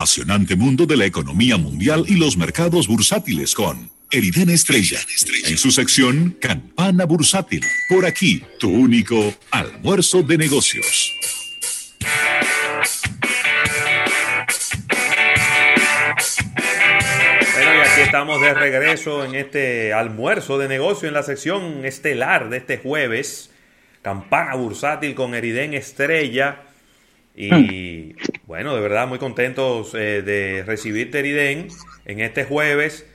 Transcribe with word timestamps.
apasionante 0.00 0.54
mundo 0.54 0.86
de 0.86 0.96
la 0.96 1.06
economía 1.06 1.56
mundial 1.56 2.04
y 2.06 2.14
los 2.14 2.36
mercados 2.36 2.86
bursátiles 2.86 3.52
con 3.52 3.90
Eriden 4.12 4.48
Estrella. 4.48 5.00
En 5.48 5.58
su 5.58 5.72
sección 5.72 6.36
Campana 6.40 7.04
Bursátil. 7.04 7.64
Por 7.88 8.06
aquí, 8.06 8.44
tu 8.60 8.70
único 8.70 9.34
almuerzo 9.50 10.22
de 10.22 10.38
negocios. 10.38 11.12
Bueno, 17.54 17.74
y 17.74 17.80
aquí 17.80 18.00
estamos 18.02 18.40
de 18.40 18.54
regreso 18.54 19.24
en 19.24 19.34
este 19.34 19.92
almuerzo 19.92 20.58
de 20.58 20.68
negocio 20.68 21.08
en 21.08 21.14
la 21.14 21.24
sección 21.24 21.84
estelar 21.84 22.50
de 22.50 22.58
este 22.58 22.78
jueves. 22.78 23.50
Campana 24.02 24.54
Bursátil 24.54 25.16
con 25.16 25.34
Eriden 25.34 25.74
Estrella. 25.74 26.62
Y 27.34 28.14
bueno, 28.48 28.74
de 28.74 28.80
verdad 28.80 29.06
muy 29.06 29.18
contentos 29.18 29.94
eh, 29.94 30.22
de 30.22 30.64
recibirte, 30.66 31.18
Eriden, 31.18 31.68
en 32.06 32.20
este 32.20 32.44
jueves, 32.44 33.06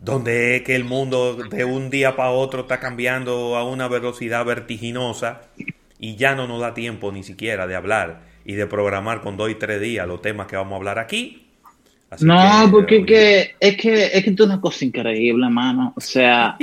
donde 0.00 0.56
es 0.56 0.62
que 0.62 0.74
el 0.74 0.82
mundo 0.82 1.36
de 1.36 1.64
un 1.64 1.90
día 1.90 2.16
para 2.16 2.32
otro 2.32 2.62
está 2.62 2.80
cambiando 2.80 3.56
a 3.56 3.64
una 3.64 3.86
velocidad 3.86 4.44
vertiginosa 4.44 5.42
y 6.00 6.16
ya 6.16 6.34
no 6.34 6.48
nos 6.48 6.60
da 6.60 6.74
tiempo 6.74 7.12
ni 7.12 7.22
siquiera 7.22 7.68
de 7.68 7.76
hablar 7.76 8.22
y 8.44 8.54
de 8.54 8.66
programar 8.66 9.20
con 9.20 9.36
dos 9.36 9.48
y 9.48 9.54
tres 9.54 9.80
días 9.80 10.08
los 10.08 10.20
temas 10.20 10.48
que 10.48 10.56
vamos 10.56 10.72
a 10.72 10.76
hablar 10.76 10.98
aquí. 10.98 11.46
Así 12.10 12.24
no, 12.24 12.68
porque 12.72 13.06
que, 13.06 13.54
es 13.60 13.76
que 13.76 14.06
es 14.06 14.24
que 14.24 14.30
es 14.30 14.40
una 14.40 14.60
cosa 14.60 14.84
increíble, 14.84 15.48
mano. 15.50 15.92
O 15.96 16.00
sea, 16.00 16.56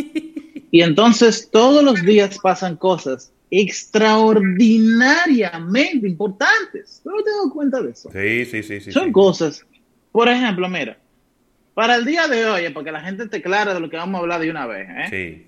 y 0.69 0.81
entonces 0.81 1.49
todos 1.49 1.81
los 1.81 2.01
días 2.03 2.37
pasan 2.43 2.75
cosas 2.75 3.31
extraordinariamente 3.51 6.07
importantes. 6.07 7.01
¿No 7.03 7.21
te 7.23 7.31
das 7.31 7.51
cuenta 7.51 7.81
de 7.81 7.89
eso? 7.91 8.09
Sí, 8.11 8.45
sí, 8.45 8.63
sí. 8.63 8.79
sí 8.81 8.91
Son 8.91 9.11
cosas. 9.11 9.65
Por 10.11 10.27
ejemplo, 10.27 10.67
mira, 10.69 10.97
para 11.73 11.95
el 11.95 12.05
día 12.05 12.27
de 12.27 12.45
hoy, 12.45 12.69
para 12.69 12.83
que 12.83 12.91
la 12.91 13.01
gente 13.01 13.23
esté 13.23 13.41
clara 13.41 13.73
de 13.73 13.79
lo 13.79 13.89
que 13.89 13.97
vamos 13.97 14.19
a 14.19 14.21
hablar 14.21 14.39
de 14.41 14.51
una 14.51 14.67
vez, 14.67 14.87
¿eh? 14.89 15.05
Sí. 15.09 15.47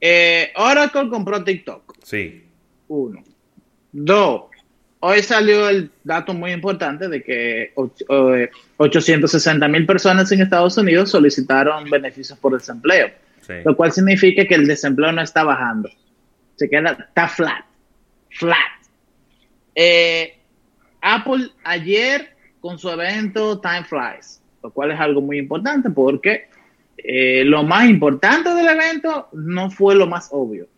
Eh, 0.00 0.52
Oracle 0.56 1.08
compró 1.08 1.44
TikTok. 1.44 1.96
Sí. 2.02 2.44
Uno. 2.88 3.22
Dos. 3.92 4.44
Hoy 5.02 5.22
salió 5.22 5.68
el 5.68 5.90
dato 6.04 6.34
muy 6.34 6.52
importante 6.52 7.08
de 7.08 7.22
que 7.22 7.72
860 8.76 9.68
mil 9.68 9.86
personas 9.86 10.30
en 10.30 10.42
Estados 10.42 10.76
Unidos 10.76 11.10
solicitaron 11.10 11.88
beneficios 11.88 12.38
por 12.38 12.52
desempleo, 12.52 13.08
lo 13.64 13.74
cual 13.76 13.92
significa 13.92 14.44
que 14.44 14.54
el 14.54 14.66
desempleo 14.66 15.10
no 15.10 15.22
está 15.22 15.42
bajando 15.42 15.88
se 16.60 16.68
queda, 16.68 16.92
está 16.92 17.26
flat, 17.26 17.64
flat. 18.28 18.56
Eh, 19.74 20.36
Apple 21.00 21.48
ayer 21.64 22.36
con 22.60 22.78
su 22.78 22.90
evento 22.90 23.58
Time 23.62 23.84
Flies, 23.84 24.42
lo 24.62 24.70
cual 24.70 24.90
es 24.90 25.00
algo 25.00 25.22
muy 25.22 25.38
importante 25.38 25.88
porque 25.88 26.50
eh, 26.98 27.44
lo 27.46 27.62
más 27.62 27.88
importante 27.88 28.50
del 28.50 28.68
evento 28.68 29.28
no 29.32 29.70
fue 29.70 29.94
lo 29.94 30.06
más 30.06 30.28
obvio. 30.32 30.68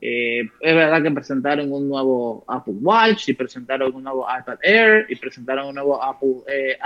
Eh, 0.00 0.40
es 0.60 0.74
verdad 0.74 1.04
que 1.04 1.12
presentaron 1.12 1.70
un 1.72 1.88
nuevo 1.88 2.44
Apple 2.48 2.74
Watch 2.80 3.28
y 3.28 3.34
presentaron 3.34 3.94
un 3.94 4.02
nuevo 4.02 4.26
iPad 4.40 4.58
Air 4.60 5.06
y 5.08 5.14
presentaron 5.14 5.68
un 5.68 5.76
nuevo 5.76 6.02
Apple 6.02 6.42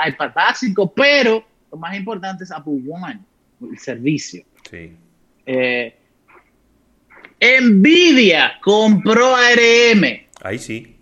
iPad 0.08 0.34
básico, 0.34 0.92
pero 0.92 1.42
lo 1.70 1.78
más 1.78 1.97
importante 1.97 2.45
es 2.45 2.53
Apple 2.53 2.83
One, 2.86 3.19
el 3.62 3.78
servicio. 3.78 4.45
Sí. 4.69 4.95
Nvidia 7.43 8.61
compró 8.61 9.35
ARM. 9.35 10.05
Ahí 10.43 10.59
sí. 10.59 10.97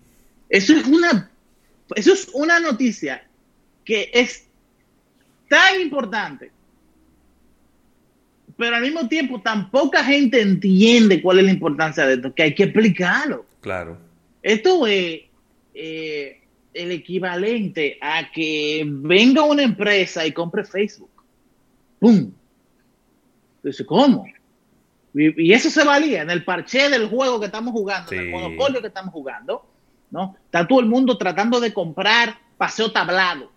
Eso 0.49 0.75
es 0.75 0.87
una, 0.87 1.31
eso 1.95 2.13
es 2.13 2.29
una 2.33 2.59
noticia 2.59 3.23
que 3.85 4.09
es 4.13 4.47
tan 5.47 5.79
importante, 5.81 6.51
pero 8.57 8.75
al 8.75 8.81
mismo 8.81 9.07
tiempo 9.07 9.41
tan 9.41 9.69
poca 9.69 10.03
gente 10.03 10.41
entiende 10.41 11.21
cuál 11.21 11.39
es 11.39 11.45
la 11.45 11.51
importancia 11.51 12.05
de 12.05 12.15
esto, 12.15 12.33
que 12.33 12.43
hay 12.43 12.55
que 12.55 12.63
explicarlo. 12.63 13.45
Claro. 13.61 13.97
Esto 14.41 14.87
es 14.87 15.21
eh, 15.73 16.41
el 16.73 16.91
equivalente 16.91 17.97
a 18.01 18.31
que 18.31 18.83
venga 18.87 19.43
una 19.43 19.63
empresa 19.63 20.25
y 20.25 20.31
compre 20.31 20.63
Facebook. 20.63 21.11
¡Pum! 21.99 22.31
Entonces, 23.57 23.85
¿cómo? 23.85 24.25
Y, 25.13 25.51
eso 25.51 25.69
se 25.69 25.83
valía 25.83 26.21
en 26.21 26.29
el 26.29 26.43
parche 26.43 26.89
del 26.89 27.07
juego 27.07 27.39
que 27.39 27.47
estamos 27.47 27.73
jugando, 27.73 28.11
en 28.11 28.19
el 28.19 28.29
monopolio 28.29 28.81
que 28.81 28.87
estamos 28.87 29.13
jugando, 29.13 29.65
¿no? 30.09 30.37
Está 30.45 30.67
todo 30.67 30.79
el 30.79 30.85
mundo 30.85 31.17
tratando 31.17 31.59
de 31.59 31.73
comprar 31.73 32.37
paseo 32.57 32.91
tablado. 32.91 33.51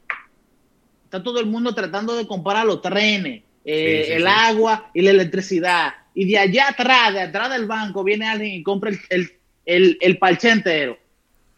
Está 1.05 1.23
todo 1.23 1.39
el 1.39 1.47
mundo 1.47 1.75
tratando 1.75 2.17
de 2.17 2.27
comprar 2.27 2.67
los 2.67 2.83
trenes, 2.83 3.43
eh, 3.65 4.09
el 4.11 4.27
agua 4.27 4.91
y 4.95 5.03
la 5.03 5.11
electricidad. 5.11 5.95
Y 6.15 6.27
de 6.27 6.39
allá 6.39 6.69
atrás, 6.69 7.13
de 7.13 7.21
atrás 7.21 7.51
del 7.51 7.67
banco, 7.67 8.03
viene 8.03 8.27
alguien 8.27 8.55
y 8.55 8.63
compra 8.63 8.91
el, 9.11 9.31
el, 9.65 9.99
el, 10.01 10.19
parche 10.19 10.51
entero. 10.51 10.99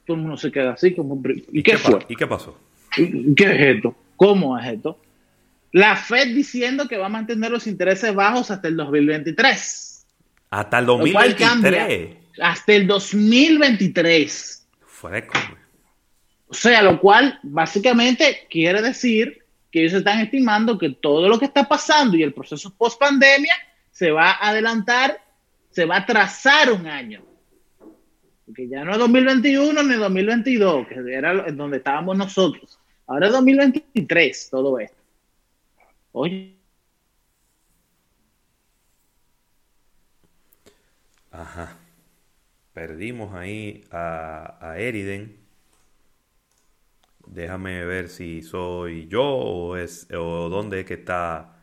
Todo 0.04 0.16
el 0.16 0.22
mundo 0.22 0.36
se 0.36 0.52
queda 0.52 0.72
así 0.72 0.94
como... 0.94 1.22
¿Y, 1.52 1.62
qué, 1.62 1.78
fue? 1.78 2.00
¿Y 2.08 2.16
qué 2.16 2.26
pasó? 2.26 2.58
¿Qué 2.94 3.44
es 3.44 3.76
esto? 3.76 3.94
¿Cómo 4.16 4.58
es 4.58 4.66
esto? 4.66 4.98
La 5.72 5.96
Fed 5.96 6.34
diciendo 6.34 6.88
que 6.88 6.96
va 6.96 7.06
a 7.06 7.10
mantener 7.10 7.50
los 7.50 7.66
intereses 7.66 8.14
bajos 8.14 8.50
hasta 8.50 8.68
el 8.68 8.76
2023. 8.76 10.06
Hasta 10.50 10.78
el 10.78 10.86
2023. 10.86 12.16
hasta 12.40 12.72
el 12.72 12.86
2023. 12.86 14.68
Fresco. 14.86 15.38
O 16.48 16.54
sea, 16.54 16.82
lo 16.82 17.00
cual 17.00 17.38
básicamente 17.42 18.46
quiere 18.48 18.80
decir 18.80 19.42
que 19.70 19.80
ellos 19.80 19.94
están 19.94 20.20
estimando 20.20 20.78
que 20.78 20.90
todo 20.90 21.28
lo 21.28 21.38
que 21.38 21.46
está 21.46 21.66
pasando 21.66 22.16
y 22.16 22.22
el 22.22 22.32
proceso 22.32 22.72
post 22.74 23.00
pandemia 23.00 23.54
se 23.90 24.10
va 24.10 24.30
a 24.32 24.50
adelantar, 24.50 25.20
se 25.70 25.84
va 25.84 25.96
a 25.96 26.06
trazar 26.06 26.72
un 26.72 26.86
año. 26.86 27.22
Porque 28.46 28.68
ya 28.68 28.84
no 28.84 28.92
es 28.92 28.98
2021 28.98 29.82
ni 29.82 29.94
2022, 29.94 30.86
que 30.86 31.12
era 31.12 31.50
donde 31.50 31.78
estábamos 31.78 32.16
nosotros. 32.16 32.78
Ahora 33.08 33.26
es 33.26 33.32
2023 33.32 34.50
todo 34.50 34.78
esto. 34.78 34.96
Ajá. 41.30 41.76
Perdimos 42.74 43.34
ahí 43.34 43.84
a, 43.90 44.58
a 44.60 44.78
Eriden. 44.78 45.38
Déjame 47.26 47.84
ver 47.84 48.08
si 48.08 48.42
soy 48.42 49.08
yo 49.08 49.24
o 49.24 49.76
es 49.76 50.08
o 50.14 50.48
dónde 50.48 50.80
es 50.80 50.86
que 50.86 50.94
está. 50.94 51.56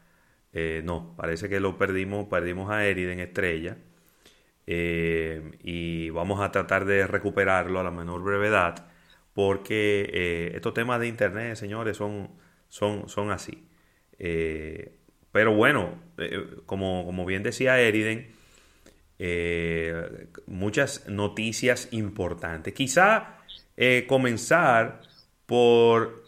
Eh, 0.53 0.81
no, 0.86 1.16
parece 1.18 1.50
que 1.50 1.59
lo 1.59 1.78
perdimos. 1.78 2.28
Perdimos 2.28 2.69
a 2.72 2.86
Eriden 2.86 3.19
Estrella. 3.19 3.78
Eh, 4.68 5.52
y 5.63 6.09
vamos 6.12 6.42
a 6.42 6.52
tratar 6.52 6.86
de 6.86 7.08
recuperarlo 7.08 7.80
a 7.80 7.84
la 7.84 7.92
menor 7.92 8.24
brevedad. 8.24 8.88
Porque 9.34 10.09
eh, 10.13 10.52
estos 10.56 10.74
temas 10.75 11.00
de 11.02 11.08
internet, 11.09 11.56
señores, 11.58 11.97
son, 11.97 12.31
son, 12.69 13.09
son 13.09 13.31
así. 13.31 13.68
Pero 14.18 15.53
bueno, 15.56 16.00
como, 16.66 17.06
como 17.06 17.25
bien 17.25 17.44
decía 17.44 17.79
Eriden, 17.79 18.34
eh, 19.19 20.28
muchas 20.47 21.07
noticias 21.07 21.88
importantes. 21.91 22.74
Quizá 22.74 23.38
eh, 23.78 24.06
comenzar 24.07 25.01
por 25.46 26.24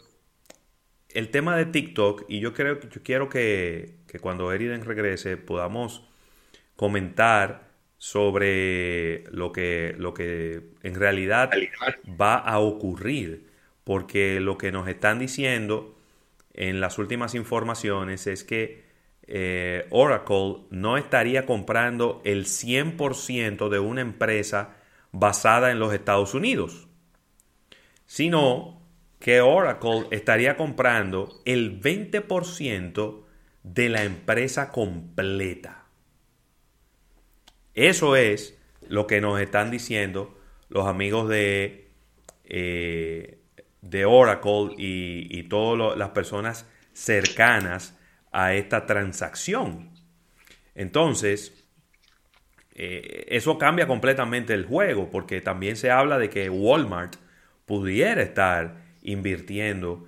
el 1.10 1.30
tema 1.30 1.56
de 1.56 1.66
TikTok 1.66 2.24
y 2.28 2.40
yo 2.40 2.52
creo 2.52 2.80
yo 2.80 3.02
quiero 3.02 3.28
que, 3.28 3.96
que 4.06 4.18
cuando 4.18 4.52
Eriden 4.52 4.84
regrese 4.84 5.36
podamos 5.36 6.08
comentar 6.76 7.66
sobre 7.98 9.24
lo 9.30 9.52
que, 9.52 9.94
lo 9.98 10.12
que 10.14 10.62
en 10.82 10.94
realidad 10.94 11.50
va 12.20 12.36
a 12.36 12.58
ocurrir, 12.58 13.46
porque 13.84 14.40
lo 14.40 14.58
que 14.58 14.72
nos 14.72 14.88
están 14.88 15.18
diciendo 15.18 15.95
en 16.56 16.80
las 16.80 16.98
últimas 16.98 17.34
informaciones 17.34 18.26
es 18.26 18.42
que 18.42 18.84
eh, 19.28 19.86
Oracle 19.90 20.58
no 20.70 20.96
estaría 20.96 21.46
comprando 21.46 22.22
el 22.24 22.46
100% 22.46 23.68
de 23.68 23.78
una 23.78 24.00
empresa 24.00 24.76
basada 25.12 25.70
en 25.70 25.78
los 25.78 25.92
Estados 25.92 26.34
Unidos, 26.34 26.88
sino 28.06 28.80
que 29.18 29.40
Oracle 29.40 30.06
estaría 30.10 30.56
comprando 30.56 31.40
el 31.44 31.80
20% 31.80 33.22
de 33.62 33.88
la 33.88 34.04
empresa 34.04 34.70
completa. 34.70 35.86
Eso 37.74 38.16
es 38.16 38.56
lo 38.88 39.06
que 39.06 39.20
nos 39.20 39.40
están 39.40 39.70
diciendo 39.70 40.38
los 40.68 40.86
amigos 40.86 41.28
de, 41.28 41.90
eh, 42.44 43.38
de 43.90 44.04
Oracle 44.04 44.74
y, 44.76 45.26
y 45.30 45.44
todas 45.44 45.96
las 45.96 46.10
personas 46.10 46.66
cercanas 46.92 47.98
a 48.32 48.54
esta 48.54 48.86
transacción. 48.86 49.90
Entonces, 50.74 51.66
eh, 52.74 53.24
eso 53.28 53.56
cambia 53.56 53.86
completamente 53.86 54.52
el 54.52 54.66
juego, 54.66 55.10
porque 55.10 55.40
también 55.40 55.76
se 55.76 55.90
habla 55.90 56.18
de 56.18 56.28
que 56.28 56.50
Walmart 56.50 57.16
pudiera 57.64 58.22
estar 58.22 58.76
invirtiendo 59.02 60.06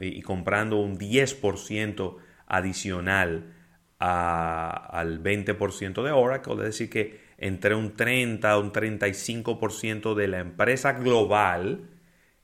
y 0.00 0.22
comprando 0.22 0.78
un 0.78 0.98
10% 0.98 2.16
adicional 2.46 3.52
al 3.98 5.22
20% 5.22 6.02
de 6.02 6.10
Oracle, 6.10 6.54
es 6.54 6.60
decir, 6.60 6.88
que 6.88 7.20
entre 7.36 7.74
un 7.74 7.94
30 7.94 8.50
a 8.50 8.58
un 8.58 8.72
35% 8.72 10.14
de 10.14 10.28
la 10.28 10.38
empresa 10.38 10.94
global 10.94 11.82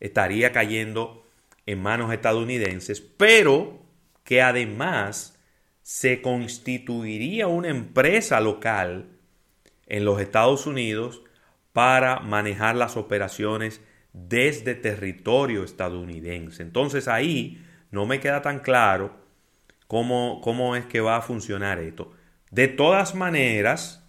estaría 0.00 0.52
cayendo 0.52 1.26
en 1.66 1.82
manos 1.82 2.12
estadounidenses, 2.12 3.00
pero 3.00 3.82
que 4.24 4.42
además 4.42 5.38
se 5.82 6.20
constituiría 6.20 7.46
una 7.46 7.68
empresa 7.68 8.40
local 8.40 9.06
en 9.86 10.04
los 10.04 10.20
Estados 10.20 10.66
Unidos 10.66 11.22
para 11.72 12.20
manejar 12.20 12.74
las 12.76 12.96
operaciones 12.96 13.80
desde 14.12 14.74
territorio 14.74 15.62
estadounidense. 15.62 16.62
Entonces 16.62 17.06
ahí 17.06 17.64
no 17.90 18.06
me 18.06 18.18
queda 18.18 18.42
tan 18.42 18.60
claro 18.60 19.16
cómo, 19.86 20.40
cómo 20.42 20.74
es 20.74 20.86
que 20.86 21.00
va 21.00 21.16
a 21.16 21.22
funcionar 21.22 21.78
esto. 21.78 22.12
De 22.50 22.68
todas 22.68 23.14
maneras, 23.14 24.04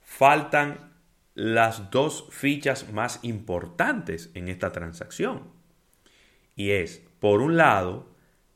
faltan 0.00 0.89
las 1.34 1.90
dos 1.90 2.26
fichas 2.30 2.92
más 2.92 3.20
importantes 3.22 4.30
en 4.34 4.48
esta 4.48 4.72
transacción. 4.72 5.44
Y 6.56 6.70
es, 6.70 7.02
por 7.20 7.40
un 7.40 7.56
lado, 7.56 8.08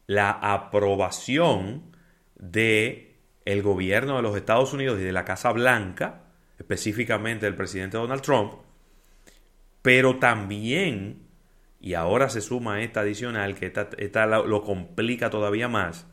la 0.06 0.31
aprobación 0.31 1.94
de 2.37 3.17
el 3.44 3.62
gobierno 3.62 4.17
de 4.17 4.23
los 4.23 4.37
Estados 4.37 4.73
Unidos 4.73 4.99
y 5.00 5.05
de 5.05 5.12
la 5.12 5.25
Casa 5.25 5.53
Blanca, 5.53 6.23
específicamente 6.59 7.47
del 7.47 7.55
presidente 7.55 7.97
Donald 7.97 8.23
Trump, 8.23 8.55
pero 9.82 10.19
también, 10.19 11.26
y 11.81 11.94
ahora 11.94 12.31
se 12.31 12.41
suma 12.41 12.82
esta 12.82 13.00
adicional 13.00 13.55
que 13.55 13.73
esta, 13.99 14.26
lo 14.26 14.62
complica 14.62 15.29
todavía 15.29 15.69
más, 15.69 16.06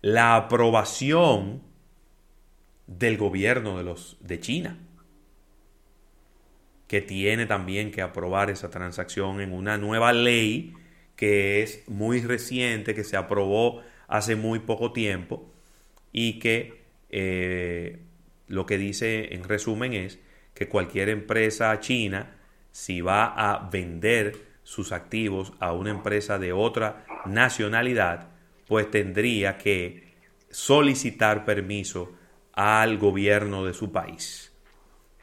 la 0.00 0.36
aprobación 0.36 1.62
del 2.86 3.16
gobierno 3.16 3.76
de, 3.78 3.84
los, 3.84 4.16
de 4.20 4.40
China, 4.40 4.78
que 6.94 7.00
tiene 7.00 7.46
también 7.46 7.90
que 7.90 8.02
aprobar 8.02 8.50
esa 8.50 8.70
transacción 8.70 9.40
en 9.40 9.52
una 9.52 9.76
nueva 9.78 10.12
ley 10.12 10.74
que 11.16 11.60
es 11.60 11.82
muy 11.88 12.20
reciente, 12.20 12.94
que 12.94 13.02
se 13.02 13.16
aprobó 13.16 13.82
hace 14.06 14.36
muy 14.36 14.60
poco 14.60 14.92
tiempo 14.92 15.44
y 16.12 16.38
que 16.38 16.84
eh, 17.10 17.98
lo 18.46 18.64
que 18.64 18.78
dice 18.78 19.34
en 19.34 19.42
resumen 19.42 19.92
es 19.92 20.20
que 20.54 20.68
cualquier 20.68 21.08
empresa 21.08 21.80
china, 21.80 22.36
si 22.70 23.00
va 23.00 23.24
a 23.24 23.68
vender 23.68 24.36
sus 24.62 24.92
activos 24.92 25.52
a 25.58 25.72
una 25.72 25.90
empresa 25.90 26.38
de 26.38 26.52
otra 26.52 27.04
nacionalidad, 27.26 28.28
pues 28.68 28.88
tendría 28.88 29.58
que 29.58 30.14
solicitar 30.48 31.44
permiso 31.44 32.12
al 32.52 32.98
gobierno 32.98 33.64
de 33.64 33.74
su 33.74 33.90
país. 33.90 34.52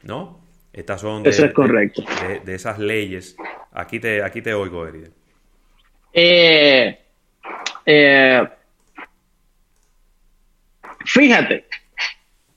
¿No? 0.02 0.41
Estas 0.72 1.02
son 1.02 1.22
de, 1.22 1.30
Eso 1.30 1.44
es 1.44 1.52
correcto. 1.52 2.02
De, 2.44 2.54
esas 2.54 2.78
leyes. 2.78 3.36
Aquí 3.72 4.00
te, 4.00 4.22
aquí 4.22 4.40
te 4.40 4.54
oigo, 4.54 4.86
Eriden. 4.86 5.12
Eh, 6.12 6.98
eh, 7.84 8.48
fíjate, 11.04 11.66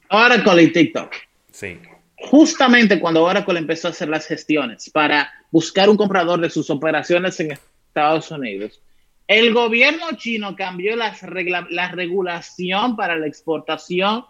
Oracle 0.09 0.63
y 0.63 0.71
TikTok. 0.71 1.13
Sí. 1.51 1.79
Justamente 2.17 3.00
cuando 3.00 3.23
Oracle 3.23 3.59
empezó 3.59 3.89
a 3.89 3.91
hacer 3.91 4.07
las 4.07 4.25
gestiones 4.25 4.89
para 4.89 5.31
buscar 5.51 5.89
un 5.89 5.97
comprador 5.97 6.39
de 6.39 6.50
sus 6.50 6.69
operaciones 6.69 7.39
en 7.39 7.51
Estados 7.51 8.31
Unidos, 8.31 8.81
el 9.27 9.53
gobierno 9.53 10.12
chino 10.15 10.56
cambió 10.56 10.95
las 10.95 11.21
la 11.21 11.91
regulación 11.91 12.95
para 12.95 13.17
la 13.17 13.27
exportación 13.27 14.25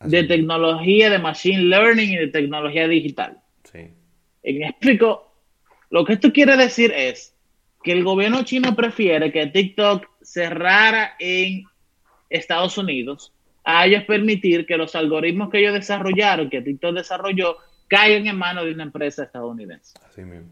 de 0.00 0.24
tecnología 0.24 1.10
de 1.10 1.18
machine 1.18 1.62
learning 1.62 2.10
y 2.10 2.16
de 2.16 2.28
tecnología 2.28 2.86
digital. 2.86 3.38
Sí. 3.64 3.90
Y 4.42 4.52
me 4.54 4.68
explico, 4.68 5.32
lo 5.90 6.04
que 6.04 6.14
esto 6.14 6.32
quiere 6.32 6.56
decir 6.56 6.92
es 6.92 7.34
que 7.82 7.92
el 7.92 8.04
gobierno 8.04 8.42
chino 8.42 8.74
prefiere 8.74 9.32
que 9.32 9.46
TikTok 9.46 10.06
cerrara 10.22 11.14
en 11.18 11.64
Estados 12.28 12.76
Unidos 12.78 13.32
a 13.64 13.86
ellos 13.86 14.04
permitir 14.04 14.66
que 14.66 14.76
los 14.76 14.94
algoritmos 14.94 15.50
que 15.50 15.58
ellos 15.58 15.74
desarrollaron, 15.74 16.50
que 16.50 16.62
TikTok 16.62 16.94
desarrolló, 16.94 17.56
caigan 17.88 18.26
en 18.26 18.36
manos 18.36 18.64
de 18.64 18.72
una 18.72 18.84
empresa 18.84 19.24
estadounidense. 19.24 19.98
Así 20.06 20.22
mismo. 20.22 20.48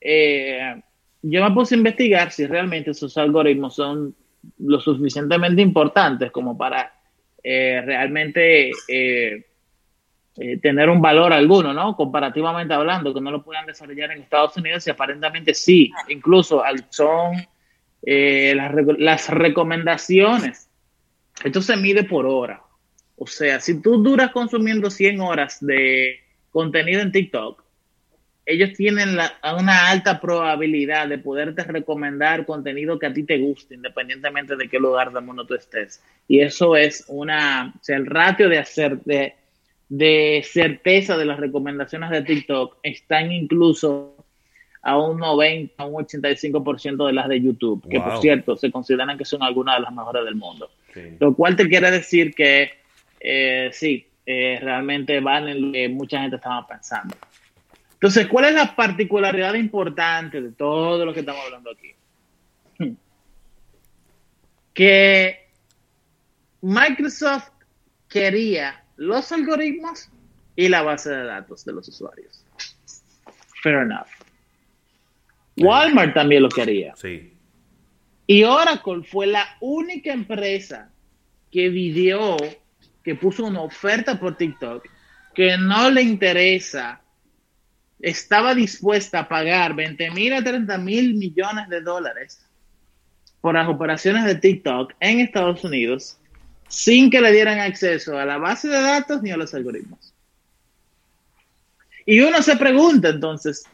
Eh, 0.00 0.82
yo 1.22 1.44
me 1.44 1.50
puse 1.52 1.74
a 1.74 1.78
investigar 1.78 2.30
si 2.30 2.46
realmente 2.46 2.92
esos 2.92 3.16
algoritmos 3.16 3.74
son 3.74 4.14
lo 4.58 4.80
suficientemente 4.80 5.62
importantes 5.62 6.30
como 6.30 6.56
para 6.56 6.97
eh, 7.42 7.82
realmente 7.84 8.70
eh, 8.88 9.46
eh, 10.40 10.58
tener 10.58 10.88
un 10.88 11.02
valor 11.02 11.32
alguno, 11.32 11.72
¿no? 11.72 11.96
Comparativamente 11.96 12.72
hablando, 12.72 13.12
que 13.12 13.20
no 13.20 13.32
lo 13.32 13.42
puedan 13.42 13.66
desarrollar 13.66 14.12
en 14.12 14.22
Estados 14.22 14.56
Unidos 14.56 14.86
y 14.86 14.90
aparentemente 14.90 15.52
sí, 15.52 15.90
incluso 16.08 16.62
son 16.90 17.34
eh, 18.02 18.54
las, 18.54 18.72
las 18.98 19.28
recomendaciones. 19.30 20.70
Esto 21.42 21.60
se 21.60 21.76
mide 21.76 22.04
por 22.04 22.24
hora. 22.26 22.62
O 23.16 23.26
sea, 23.26 23.58
si 23.58 23.82
tú 23.82 24.00
duras 24.00 24.30
consumiendo 24.30 24.90
100 24.90 25.20
horas 25.20 25.58
de 25.60 26.20
contenido 26.50 27.00
en 27.00 27.10
TikTok, 27.10 27.64
ellos 28.48 28.72
tienen 28.72 29.10
una 29.10 29.88
alta 29.90 30.18
probabilidad 30.18 31.06
de 31.06 31.18
poderte 31.18 31.64
recomendar 31.64 32.46
contenido 32.46 32.98
que 32.98 33.04
a 33.04 33.12
ti 33.12 33.22
te 33.22 33.36
guste, 33.36 33.74
independientemente 33.74 34.56
de 34.56 34.68
qué 34.68 34.78
lugar 34.78 35.12
del 35.12 35.22
mundo 35.22 35.44
tú 35.44 35.54
estés. 35.54 36.02
Y 36.26 36.40
eso 36.40 36.74
es 36.74 37.04
una, 37.08 37.74
o 37.78 37.84
sea, 37.84 37.98
el 37.98 38.06
ratio 38.06 38.48
de 38.48 38.58
hacer, 38.58 39.00
de, 39.00 39.34
de 39.90 40.42
certeza 40.50 41.18
de 41.18 41.26
las 41.26 41.38
recomendaciones 41.38 42.08
de 42.08 42.22
TikTok 42.22 42.78
están 42.82 43.32
incluso 43.32 44.16
a 44.80 44.96
un 44.96 45.18
90, 45.18 45.82
a 45.82 45.86
un 45.86 46.06
85% 46.06 47.06
de 47.06 47.12
las 47.12 47.28
de 47.28 47.42
YouTube, 47.42 47.86
que 47.86 48.00
por 48.00 48.18
cierto 48.22 48.56
se 48.56 48.70
consideran 48.70 49.18
que 49.18 49.26
son 49.26 49.42
algunas 49.42 49.76
de 49.76 49.82
las 49.82 49.92
mejores 49.92 50.24
del 50.24 50.36
mundo. 50.36 50.70
Lo 51.20 51.34
cual 51.34 51.54
te 51.54 51.68
quiere 51.68 51.90
decir 51.90 52.32
que 52.34 52.70
eh, 53.20 53.68
sí, 53.72 54.06
eh, 54.24 54.58
realmente 54.62 55.20
valen 55.20 55.66
lo 55.66 55.72
que 55.72 55.88
mucha 55.90 56.22
gente 56.22 56.36
estaba 56.36 56.66
pensando. 56.66 57.14
Entonces, 57.98 58.28
¿cuál 58.28 58.44
es 58.44 58.54
la 58.54 58.76
particularidad 58.76 59.54
importante 59.54 60.40
de 60.40 60.52
todo 60.52 61.04
lo 61.04 61.12
que 61.12 61.20
estamos 61.20 61.44
hablando 61.44 61.70
aquí? 61.70 61.94
Que 64.72 65.48
Microsoft 66.60 67.48
quería 68.08 68.84
los 68.96 69.32
algoritmos 69.32 70.08
y 70.54 70.68
la 70.68 70.82
base 70.82 71.10
de 71.10 71.24
datos 71.24 71.64
de 71.64 71.72
los 71.72 71.88
usuarios. 71.88 72.44
Fair 73.62 73.78
enough. 73.78 74.06
Walmart 75.56 76.14
también 76.14 76.42
lo 76.42 76.48
quería. 76.48 76.94
Sí. 76.94 77.32
Y 78.26 78.44
Oracle 78.44 79.02
fue 79.02 79.26
la 79.26 79.56
única 79.60 80.12
empresa 80.12 80.92
que 81.50 81.68
vivió, 81.68 82.36
que 83.02 83.14
puso 83.14 83.46
una 83.46 83.62
oferta 83.62 84.20
por 84.20 84.36
TikTok, 84.36 84.86
que 85.34 85.56
no 85.56 85.90
le 85.90 86.02
interesa, 86.02 87.00
estaba 88.00 88.54
dispuesta 88.54 89.20
a 89.20 89.28
pagar 89.28 89.74
20 89.74 90.10
mil 90.12 90.32
a 90.32 90.42
30 90.42 90.78
mil 90.78 91.14
millones 91.14 91.68
de 91.68 91.80
dólares 91.80 92.44
por 93.40 93.54
las 93.54 93.68
operaciones 93.68 94.24
de 94.24 94.34
TikTok 94.34 94.94
en 95.00 95.20
Estados 95.20 95.64
Unidos 95.64 96.18
sin 96.68 97.10
que 97.10 97.20
le 97.20 97.32
dieran 97.32 97.58
acceso 97.60 98.18
a 98.18 98.24
la 98.24 98.38
base 98.38 98.68
de 98.68 98.80
datos 98.80 99.22
ni 99.22 99.30
a 99.30 99.36
los 99.36 99.54
algoritmos. 99.54 100.12
Y 102.04 102.20
uno 102.20 102.42
se 102.42 102.56
pregunta 102.56 103.08
entonces, 103.08 103.64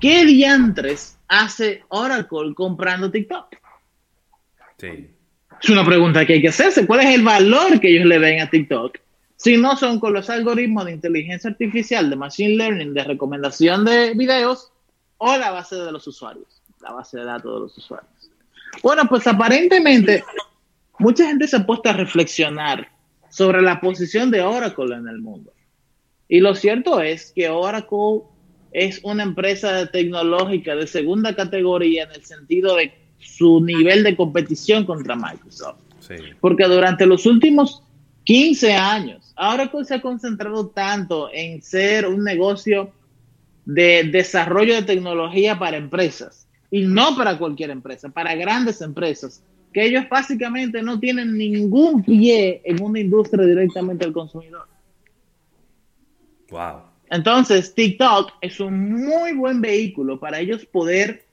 ¿qué 0.00 0.24
diantres 0.24 1.16
hace 1.28 1.82
Oracle 1.88 2.54
comprando 2.54 3.10
TikTok? 3.10 3.56
Sí. 4.78 5.10
Es 5.62 5.68
una 5.68 5.84
pregunta 5.84 6.24
que 6.24 6.34
hay 6.34 6.42
que 6.42 6.48
hacerse. 6.48 6.86
¿Cuál 6.86 7.00
es 7.00 7.14
el 7.14 7.22
valor 7.22 7.80
que 7.80 7.94
ellos 7.94 8.06
le 8.06 8.18
ven 8.18 8.40
a 8.40 8.48
TikTok? 8.48 8.98
Si 9.42 9.56
no 9.56 9.74
son 9.74 10.00
con 10.00 10.12
los 10.12 10.28
algoritmos 10.28 10.84
de 10.84 10.92
inteligencia 10.92 11.48
artificial, 11.48 12.10
de 12.10 12.16
machine 12.16 12.56
learning, 12.56 12.92
de 12.92 13.04
recomendación 13.04 13.86
de 13.86 14.12
videos 14.12 14.70
o 15.16 15.34
la 15.38 15.50
base 15.50 15.76
de 15.76 15.90
los 15.90 16.06
usuarios, 16.06 16.60
la 16.82 16.92
base 16.92 17.16
de 17.16 17.24
datos 17.24 17.54
de 17.54 17.60
los 17.60 17.78
usuarios. 17.78 18.12
Bueno, 18.82 19.06
pues 19.08 19.26
aparentemente 19.26 20.22
mucha 20.98 21.26
gente 21.26 21.48
se 21.48 21.56
ha 21.56 21.64
puesto 21.64 21.88
a 21.88 21.94
reflexionar 21.94 22.90
sobre 23.30 23.62
la 23.62 23.80
posición 23.80 24.30
de 24.30 24.42
Oracle 24.42 24.94
en 24.94 25.08
el 25.08 25.22
mundo. 25.22 25.54
Y 26.28 26.40
lo 26.40 26.54
cierto 26.54 27.00
es 27.00 27.32
que 27.34 27.48
Oracle 27.48 28.24
es 28.72 29.00
una 29.04 29.22
empresa 29.22 29.90
tecnológica 29.90 30.76
de 30.76 30.86
segunda 30.86 31.34
categoría 31.34 32.02
en 32.02 32.12
el 32.12 32.26
sentido 32.26 32.76
de 32.76 32.92
su 33.18 33.62
nivel 33.62 34.04
de 34.04 34.14
competición 34.16 34.84
contra 34.84 35.16
Microsoft. 35.16 35.80
Porque 36.40 36.64
durante 36.64 37.06
los 37.06 37.24
últimos 37.24 37.84
15 38.30 38.74
años, 38.74 39.34
Oracle 39.36 39.84
se 39.84 39.96
ha 39.96 40.00
concentrado 40.00 40.68
tanto 40.68 41.28
en 41.32 41.60
ser 41.62 42.06
un 42.06 42.22
negocio 42.22 42.92
de 43.64 44.04
desarrollo 44.04 44.76
de 44.76 44.82
tecnología 44.82 45.58
para 45.58 45.76
empresas 45.76 46.46
Y 46.70 46.82
no 46.82 47.16
para 47.16 47.36
cualquier 47.36 47.70
empresa, 47.70 48.08
para 48.08 48.36
grandes 48.36 48.82
empresas, 48.82 49.42
que 49.72 49.84
ellos 49.84 50.04
básicamente 50.08 50.80
no 50.80 51.00
tienen 51.00 51.36
ningún 51.36 52.04
pie 52.04 52.62
en 52.64 52.80
una 52.80 53.00
industria 53.00 53.44
directamente 53.44 54.04
al 54.04 54.12
consumidor. 54.12 54.68
Wow. 56.50 56.82
Entonces, 57.10 57.74
TikTok 57.74 58.34
es 58.42 58.60
un 58.60 58.92
muy 58.92 59.32
buen 59.32 59.60
vehículo 59.60 60.20
para 60.20 60.38
ellos 60.38 60.64
poder 60.66 61.24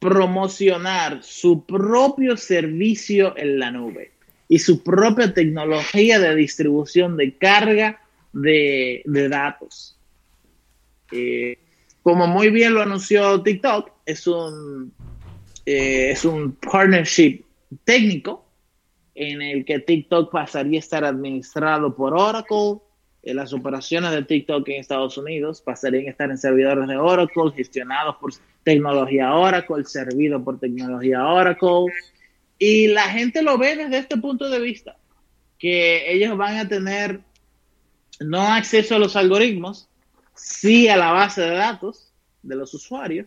promocionar 0.00 1.22
su 1.22 1.64
propio 1.64 2.36
servicio 2.36 3.34
en 3.38 3.58
la 3.58 3.70
nube 3.70 4.15
y 4.48 4.58
su 4.58 4.82
propia 4.82 5.34
tecnología 5.34 6.18
de 6.18 6.34
distribución 6.34 7.16
de 7.16 7.36
carga 7.36 8.00
de, 8.32 9.02
datos. 9.30 9.96
Eh, 11.12 11.58
como 12.02 12.26
muy 12.26 12.50
bien 12.50 12.74
lo 12.74 12.82
anunció 12.82 13.42
TikTok, 13.42 13.90
es 14.04 14.26
un, 14.26 14.92
eh, 15.64 16.10
es 16.10 16.24
un 16.24 16.52
partnership 16.52 17.42
técnico 17.84 18.44
en 19.16 19.42
el 19.42 19.64
que 19.64 19.80
TikTok 19.80 20.30
pasaría 20.30 20.78
a 20.78 20.80
estar 20.80 21.04
administrado 21.04 21.96
por 21.96 22.14
Oracle. 22.14 22.78
Eh, 23.22 23.34
las 23.34 23.52
operaciones 23.52 24.12
de 24.12 24.22
TikTok 24.22 24.68
en 24.68 24.80
Estados 24.80 25.18
Unidos 25.18 25.60
pasarían 25.62 26.06
a 26.06 26.10
estar 26.10 26.30
en 26.30 26.38
servidores 26.38 26.86
de 26.86 26.96
Oracle, 26.96 27.50
gestionados 27.56 28.16
por 28.16 28.30
tecnología 28.62 29.34
Oracle, 29.34 29.84
servido 29.84 30.44
por 30.44 30.60
tecnología 30.60 31.26
Oracle. 31.26 31.86
Y 32.58 32.88
la 32.88 33.10
gente 33.10 33.42
lo 33.42 33.58
ve 33.58 33.76
desde 33.76 33.98
este 33.98 34.16
punto 34.16 34.48
de 34.48 34.60
vista, 34.60 34.96
que 35.58 36.12
ellos 36.12 36.36
van 36.36 36.56
a 36.56 36.68
tener 36.68 37.20
no 38.20 38.40
acceso 38.40 38.96
a 38.96 38.98
los 38.98 39.16
algoritmos, 39.16 39.88
sí 40.34 40.88
a 40.88 40.96
la 40.96 41.12
base 41.12 41.42
de 41.42 41.50
datos 41.50 42.12
de 42.42 42.56
los 42.56 42.72
usuarios, 42.72 43.26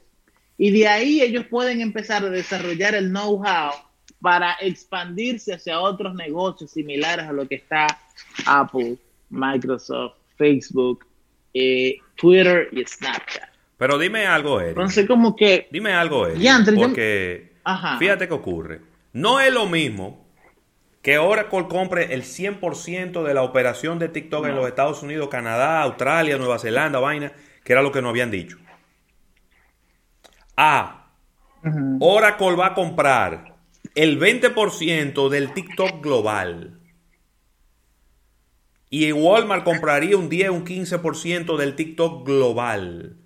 y 0.58 0.72
de 0.72 0.88
ahí 0.88 1.22
ellos 1.22 1.46
pueden 1.46 1.82
empezar 1.82 2.24
a 2.26 2.30
desarrollar 2.30 2.96
el 2.96 3.10
know-how 3.10 3.72
para 4.20 4.54
expandirse 4.60 5.54
hacia 5.54 5.80
otros 5.80 6.14
negocios 6.16 6.72
similares 6.72 7.28
a 7.28 7.32
lo 7.32 7.48
que 7.48 7.56
está 7.56 7.88
Apple, 8.46 8.98
Microsoft, 9.30 10.16
Facebook, 10.38 11.06
eh, 11.54 11.98
Twitter 12.16 12.68
y 12.72 12.84
Snapchat. 12.86 13.50
Pero 13.78 13.98
dime 13.98 14.26
algo, 14.26 14.60
Eric. 14.60 14.72
Entonces, 14.72 15.08
como 15.08 15.36
que... 15.36 15.70
Dime 15.72 15.94
algo, 15.94 16.28
Eric. 16.28 16.42
porque 16.76 17.54
fíjate 17.98 18.28
qué 18.28 18.34
ocurre. 18.34 18.82
No 19.14 19.40
es 19.40 19.52
lo 19.52 19.66
mismo 19.68 20.28
que 21.02 21.18
Oracle 21.18 21.68
compre 21.68 22.14
el 22.14 22.24
100% 22.24 23.24
de 23.24 23.34
la 23.34 23.44
operación 23.44 24.00
de 24.00 24.10
TikTok 24.10 24.46
en 24.46 24.56
los 24.56 24.68
Estados 24.68 25.02
Unidos, 25.02 25.30
Canadá, 25.30 25.82
Australia, 25.84 26.38
Nueva 26.38 26.60
Zelanda, 26.60 27.00
vaina, 27.00 27.32
que 27.64 27.74
era 27.74 27.82
lo 27.82 27.92
que 27.92 28.02
nos 28.02 28.10
habían 28.10 28.32
dicho. 28.32 28.58
A. 30.58 31.14
Oracle 32.00 32.56
va 32.56 32.68
a 32.68 32.74
comprar 32.74 33.56
el 33.96 34.20
20% 34.20 35.30
del 35.30 35.54
TikTok 35.54 36.04
global. 36.04 36.80
Y 38.90 39.12
Walmart 39.12 39.64
compraría 39.64 40.18
un 40.18 40.30
10, 40.30 40.50
un 40.50 40.66
15% 40.66 41.58
del 41.58 41.76
TikTok 41.76 42.26
global. 42.26 43.18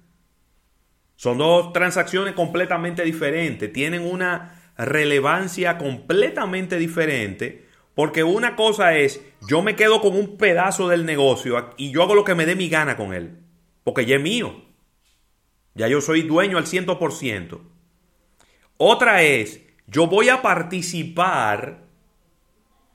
Son 1.16 1.38
dos 1.38 1.72
transacciones 1.74 2.34
completamente 2.34 3.04
diferentes. 3.04 3.72
Tienen 3.72 4.02
una 4.04 4.63
relevancia 4.78 5.78
completamente 5.78 6.78
diferente. 6.78 7.68
Porque 7.96 8.24
una 8.24 8.56
cosa 8.56 8.98
es, 8.98 9.22
yo 9.48 9.62
me 9.62 9.76
quedo 9.76 10.02
con 10.02 10.16
un 10.16 10.38
pedazo 10.38 10.88
del 10.88 11.06
negocio 11.06 11.74
y 11.78 11.92
yo 11.92 12.02
hago 12.02 12.16
lo 12.16 12.24
que 12.24 12.36
me 12.36 12.46
dé 12.46 12.56
mi 12.56 12.70
gana 12.70 12.98
con 12.98 13.14
él. 13.14 13.38
Porque 13.84 14.06
ya 14.06 14.16
es 14.16 14.22
mío. 14.22 14.64
Ya 15.76 15.88
yo 15.88 16.02
soy 16.02 16.24
dueño 16.24 16.58
al 16.58 16.66
100%. 16.66 17.60
Otra 18.78 19.24
es, 19.24 19.62
yo 19.88 20.08
voy 20.08 20.30
a 20.30 20.42
participar 20.42 21.84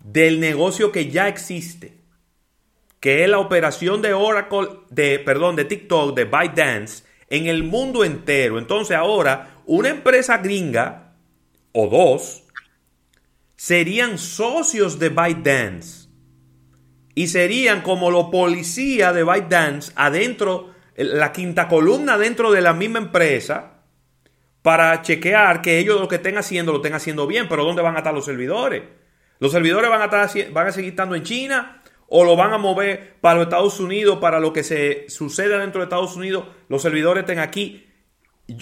del 0.00 0.40
negocio 0.40 0.90
que 0.90 1.10
ya 1.10 1.28
existe. 1.28 1.98
Que 3.00 3.22
es 3.22 3.30
la 3.30 3.38
operación 3.38 4.02
de 4.02 4.14
Oracle, 4.14 4.68
de, 4.90 5.20
perdón, 5.20 5.54
de 5.54 5.64
TikTok, 5.64 6.16
de 6.16 6.24
ByteDance, 6.24 7.04
en 7.28 7.46
el 7.46 7.62
mundo 7.62 8.04
entero. 8.04 8.58
Entonces 8.58 8.96
ahora, 8.96 9.62
una 9.66 9.90
empresa 9.90 10.38
gringa 10.38 11.07
o 11.80 11.86
dos 11.86 12.42
serían 13.54 14.18
socios 14.18 14.98
de 14.98 15.10
ByteDance 15.10 16.08
y 17.14 17.28
serían 17.28 17.82
como 17.82 18.10
los 18.10 18.30
policías 18.30 19.14
de 19.14 19.22
ByteDance 19.22 19.92
adentro, 19.94 20.74
la 20.96 21.30
quinta 21.30 21.68
columna 21.68 22.18
dentro 22.18 22.50
de 22.50 22.62
la 22.62 22.72
misma 22.72 22.98
empresa 22.98 23.84
para 24.60 25.02
chequear 25.02 25.62
que 25.62 25.78
ellos 25.78 26.00
lo 26.00 26.08
que 26.08 26.16
estén 26.16 26.36
haciendo 26.36 26.72
lo 26.72 26.78
estén 26.78 26.94
haciendo 26.94 27.28
bien, 27.28 27.48
pero 27.48 27.64
¿dónde 27.64 27.82
van 27.82 27.94
a 27.94 27.98
estar 27.98 28.12
los 28.12 28.24
servidores? 28.24 28.82
¿Los 29.38 29.52
servidores 29.52 29.88
van 29.88 30.02
a, 30.02 30.24
estar, 30.24 30.50
van 30.50 30.66
a 30.66 30.72
seguir 30.72 30.90
estando 30.90 31.14
en 31.14 31.22
China 31.22 31.80
o 32.08 32.24
lo 32.24 32.34
van 32.34 32.52
a 32.52 32.58
mover 32.58 33.18
para 33.20 33.36
los 33.36 33.44
Estados 33.44 33.78
Unidos, 33.78 34.18
para 34.18 34.40
lo 34.40 34.52
que 34.52 34.64
se 34.64 35.08
sucede 35.08 35.56
dentro 35.58 35.80
de 35.80 35.84
Estados 35.84 36.16
Unidos, 36.16 36.44
los 36.68 36.82
servidores 36.82 37.20
estén 37.22 37.38
aquí? 37.38 37.86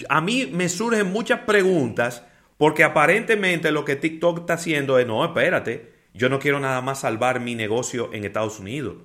A 0.07 0.21
mí 0.21 0.51
me 0.53 0.69
surgen 0.69 1.11
muchas 1.11 1.39
preguntas 1.39 2.23
porque 2.57 2.83
aparentemente 2.83 3.71
lo 3.71 3.85
que 3.85 3.95
TikTok 3.95 4.39
está 4.39 4.53
haciendo 4.53 4.97
es, 4.99 5.07
no, 5.07 5.23
espérate, 5.23 5.93
yo 6.13 6.29
no 6.29 6.39
quiero 6.39 6.59
nada 6.59 6.81
más 6.81 7.01
salvar 7.01 7.39
mi 7.39 7.55
negocio 7.55 8.09
en 8.13 8.25
Estados 8.25 8.59
Unidos. 8.59 8.97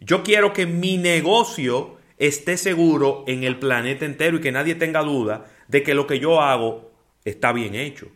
Yo 0.00 0.22
quiero 0.22 0.52
que 0.52 0.66
mi 0.66 0.96
negocio 0.96 1.98
esté 2.16 2.56
seguro 2.56 3.24
en 3.26 3.44
el 3.44 3.58
planeta 3.58 4.04
entero 4.04 4.36
y 4.36 4.40
que 4.40 4.52
nadie 4.52 4.74
tenga 4.74 5.02
duda 5.02 5.46
de 5.68 5.82
que 5.82 5.94
lo 5.94 6.06
que 6.06 6.20
yo 6.20 6.40
hago 6.40 6.92
está 7.24 7.52
bien 7.52 7.74
hecho. 7.74 8.08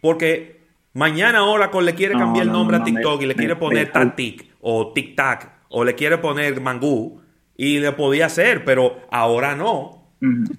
Porque 0.00 0.60
mañana 0.92 1.44
Oracle 1.44 1.82
le 1.82 1.94
quiere 1.94 2.14
cambiar 2.14 2.46
el 2.46 2.52
nombre 2.52 2.76
a 2.76 2.84
TikTok 2.84 3.22
y 3.22 3.26
le 3.26 3.34
quiere 3.34 3.56
poner 3.56 3.90
Tatic 3.90 4.46
o 4.60 4.92
TikTok 4.92 5.46
o 5.70 5.84
le 5.84 5.94
quiere 5.94 6.18
poner 6.18 6.60
Mangú 6.60 7.22
y 7.56 7.80
le 7.80 7.92
podía 7.92 8.26
hacer, 8.26 8.64
pero 8.64 9.00
ahora 9.10 9.56
no. 9.56 9.97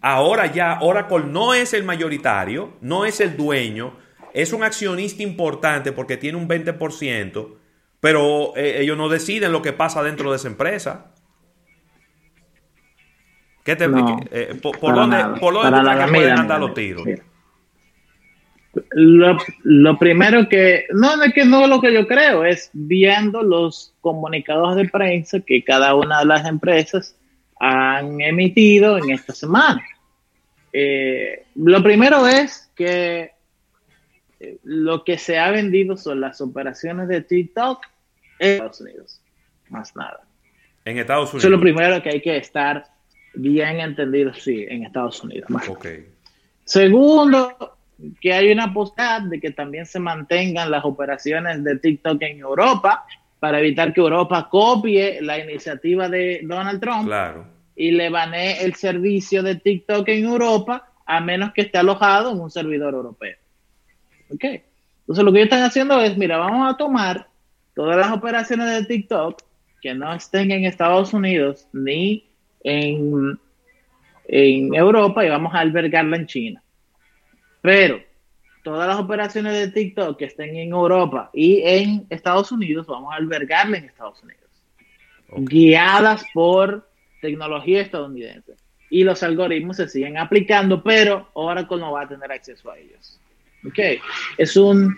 Ahora 0.01 0.51
ya 0.51 0.79
Oracle 0.81 1.25
no 1.25 1.53
es 1.53 1.73
el 1.73 1.83
mayoritario, 1.83 2.77
no 2.81 3.05
es 3.05 3.19
el 3.19 3.35
dueño, 3.35 3.93
es 4.33 4.53
un 4.53 4.63
accionista 4.63 5.21
importante 5.21 5.91
porque 5.91 6.17
tiene 6.17 6.37
un 6.37 6.47
20%, 6.47 7.55
pero 7.99 8.55
eh, 8.55 8.81
ellos 8.81 8.97
no 8.97 9.09
deciden 9.09 9.51
lo 9.51 9.61
que 9.61 9.73
pasa 9.73 10.01
dentro 10.01 10.31
de 10.31 10.37
esa 10.37 10.47
empresa. 10.47 11.11
¿Qué 13.63 13.75
te, 13.75 13.85
eh, 14.31 14.59
por, 14.61 14.95
dónde, 14.95 15.39
por 15.39 15.53
dónde 15.53 16.07
pueden 16.07 16.39
andar 16.39 16.59
los 16.59 16.73
tiros? 16.73 17.05
Lo, 18.91 19.97
primero 19.97 20.47
que, 20.47 20.85
no 20.93 21.21
es 21.21 21.33
que 21.33 21.43
no 21.43 21.63
es 21.63 21.69
lo 21.69 21.81
que 21.81 21.93
yo 21.93 22.07
creo, 22.07 22.45
es 22.45 22.69
viendo 22.73 23.43
los 23.43 23.93
comunicados 23.99 24.75
de 24.75 24.87
prensa 24.87 25.39
que 25.41 25.63
cada 25.63 25.95
una 25.95 26.19
de 26.19 26.25
las 26.25 26.47
empresas 26.47 27.15
han 27.59 28.21
emitido 28.21 28.97
en 28.97 29.11
esta 29.11 29.33
semana. 29.33 29.85
Eh, 30.71 31.45
lo 31.55 31.83
primero 31.83 32.25
es 32.27 32.71
que 32.75 33.31
eh, 34.39 34.57
lo 34.63 35.03
que 35.03 35.17
se 35.17 35.37
ha 35.37 35.51
vendido 35.51 35.97
son 35.97 36.21
las 36.21 36.39
operaciones 36.41 37.07
de 37.09 37.21
TikTok 37.21 37.85
en 38.39 38.51
Estados 38.53 38.81
Unidos, 38.81 39.21
más 39.69 39.95
nada. 39.95 40.21
En 40.85 40.97
Estados 40.97 41.33
Unidos. 41.33 41.43
Eso 41.43 41.47
es 41.47 41.51
lo 41.51 41.59
primero 41.59 42.01
que 42.01 42.09
hay 42.09 42.21
que 42.21 42.37
estar 42.37 42.85
bien 43.33 43.79
entendido, 43.79 44.33
sí, 44.33 44.65
en 44.69 44.85
Estados 44.85 45.21
Unidos. 45.23 45.49
Segundo, 46.63 47.77
que 48.21 48.33
hay 48.33 48.51
una 48.51 48.73
posibilidad 48.73 49.21
de 49.21 49.39
que 49.39 49.51
también 49.51 49.85
se 49.85 49.99
mantengan 49.99 50.71
las 50.71 50.85
operaciones 50.85 51.63
de 51.63 51.77
TikTok 51.77 52.21
en 52.21 52.39
Europa, 52.39 53.05
para 53.39 53.59
evitar 53.59 53.93
que 53.93 54.01
Europa 54.01 54.47
copie 54.49 55.21
la 55.21 55.39
iniciativa 55.39 56.09
de 56.09 56.41
Donald 56.43 56.81
Trump 56.81 57.09
y 57.75 57.91
le 57.91 58.09
banee 58.09 58.63
el 58.63 58.75
servicio 58.75 59.41
de 59.41 59.55
TikTok 59.55 60.07
en 60.09 60.25
Europa 60.25 60.91
a 61.05 61.21
menos 61.21 61.53
que 61.53 61.61
esté 61.61 61.77
alojado 61.77 62.31
en 62.31 62.39
un 62.39 62.51
servidor 62.51 62.93
europeo. 62.93 63.37
¿Ok? 64.29 64.43
Entonces 64.43 65.25
lo 65.25 65.31
que 65.31 65.39
ellos 65.39 65.47
están 65.51 65.63
haciendo 65.63 65.99
es, 66.01 66.17
mira, 66.17 66.37
vamos 66.37 66.71
a 66.71 66.77
tomar 66.77 67.27
todas 67.73 67.97
las 67.97 68.11
operaciones 68.11 68.69
de 68.71 68.85
TikTok 68.85 69.41
que 69.81 69.93
no 69.93 70.13
estén 70.13 70.51
en 70.51 70.65
Estados 70.65 71.13
Unidos 71.13 71.67
ni 71.71 72.27
en, 72.63 73.39
en 74.27 74.75
Europa 74.75 75.25
y 75.25 75.29
vamos 75.29 75.55
a 75.55 75.59
albergarla 75.59 76.17
en 76.17 76.27
China. 76.27 76.63
Pero 77.61 78.01
todas 78.63 78.87
las 78.87 78.97
operaciones 78.97 79.53
de 79.53 79.69
TikTok 79.69 80.17
que 80.17 80.25
estén 80.25 80.55
en 80.55 80.71
Europa 80.71 81.29
y 81.33 81.61
en 81.63 82.05
Estados 82.09 82.51
Unidos, 82.51 82.87
vamos 82.87 83.13
a 83.13 83.17
albergarla 83.17 83.77
en 83.77 83.85
Estados 83.85 84.21
Unidos. 84.23 84.43
Guiadas 85.31 86.25
por 86.33 86.89
tecnología 87.21 87.81
estadounidense. 87.81 88.53
Y 88.89 89.03
los 89.03 89.21
algoritmos 89.21 89.77
se 89.77 89.87
siguen 89.87 90.17
aplicando, 90.17 90.81
pero 90.81 91.29
Oracle 91.33 91.77
no 91.77 91.91
va 91.91 92.01
a 92.03 92.07
tener 92.07 92.31
acceso 92.31 92.71
a 92.71 92.77
ellos. 92.77 93.19
Ok, 93.67 93.79
es 94.37 94.55
un, 94.55 94.97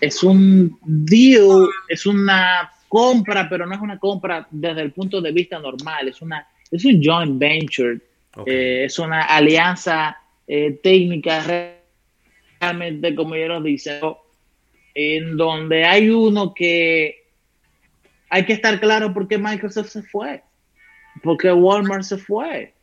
es 0.00 0.22
un 0.22 0.78
deal, 0.82 1.66
es 1.88 2.06
una 2.06 2.70
compra, 2.88 3.48
pero 3.48 3.66
no 3.66 3.74
es 3.74 3.80
una 3.80 3.98
compra 3.98 4.46
desde 4.50 4.82
el 4.82 4.92
punto 4.92 5.20
de 5.20 5.32
vista 5.32 5.58
normal, 5.58 6.08
es, 6.08 6.22
una, 6.22 6.46
es 6.70 6.84
un 6.84 7.02
joint 7.02 7.38
venture 7.38 8.00
Eh, 8.46 8.84
es 8.84 8.98
una 8.98 9.22
alianza 9.22 10.16
eh, 10.46 10.78
técnica 10.82 11.42
realmente, 12.60 13.14
como 13.14 13.36
yo 13.36 13.48
lo 13.48 13.60
dice, 13.60 14.00
en 14.94 15.36
donde 15.36 15.84
hay 15.84 16.10
uno 16.10 16.54
que 16.54 17.24
hay 18.30 18.44
que 18.44 18.52
estar 18.52 18.78
claro 18.80 19.14
por 19.14 19.26
qué 19.28 19.38
Microsoft 19.38 19.88
se 19.88 20.02
fue, 20.02 20.42
por 21.22 21.36
qué 21.38 21.52
Walmart 21.52 22.02
se 22.02 22.18
fue, 22.18 22.74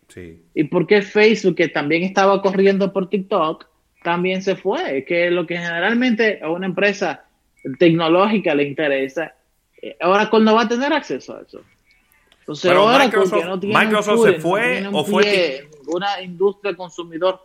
y 0.54 0.64
por 0.66 0.88
qué 0.88 1.02
Facebook, 1.02 1.56
que 1.56 1.68
también 1.68 2.04
estaba 2.04 2.42
corriendo 2.42 2.94
por 2.94 3.10
TikTok, 3.10 3.68
también 4.04 4.42
se 4.42 4.56
fue, 4.56 5.04
que 5.06 5.30
lo 5.30 5.46
que 5.46 5.58
generalmente 5.58 6.40
a 6.42 6.50
una 6.50 6.68
empresa 6.68 7.26
tecnológica 7.80 8.54
le 8.56 8.64
interesa, 8.64 9.36
eh, 9.82 9.98
Oracle 10.02 10.42
no 10.42 10.56
va 10.56 10.64
a 10.64 10.68
tener 10.68 10.94
acceso 10.94 11.36
a 11.36 11.42
eso. 11.42 11.62
Entonces, 12.40 12.70
Pero 12.70 12.88
Microsoft, 12.88 13.64
Microsoft 13.64 14.24
se 14.26 14.34
fue 14.34 14.88
o 14.92 15.04
fue 15.04 15.68
una 15.88 16.22
industria 16.22 16.76
consumidor. 16.76 17.42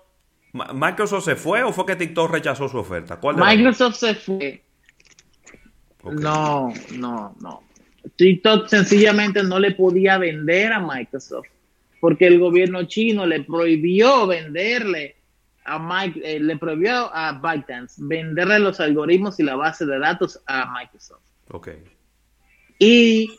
Microsoft 0.52 1.25
se 1.25 1.37
fue 1.37 1.62
o 1.62 1.73
fue 1.73 1.87
que 1.87 1.97
TikTok 1.97 2.30
rechazó 2.30 2.69
su 2.69 2.78
oferta? 2.78 3.19
Microsoft 3.23 3.97
se 3.97 4.14
fue. 4.14 4.62
No, 6.04 6.73
no, 6.97 7.37
no. 7.40 7.62
TikTok 8.16 8.66
sencillamente 8.69 9.42
no 9.42 9.59
le 9.59 9.73
podía 9.73 10.19
vender 10.19 10.73
a 10.73 10.80
Microsoft 10.80 11.47
porque 12.00 12.26
el 12.26 12.40
gobierno 12.40 12.85
chino 12.85 13.26
le 13.26 13.45
prohibió 13.45 14.26
venderle 14.26 15.16
a 15.64 15.78
Mike, 15.78 16.21
eh, 16.25 16.40
le 16.40 16.57
prohibió 16.57 17.14
a 17.14 17.33
ByteDance 17.33 18.00
venderle 18.02 18.59
los 18.59 18.80
algoritmos 18.80 19.38
y 19.38 19.42
la 19.42 19.57
base 19.57 19.85
de 19.85 19.99
datos 19.99 20.40
a 20.47 20.73
Microsoft. 20.73 21.21
Ok. 21.50 21.69
Y 22.78 23.30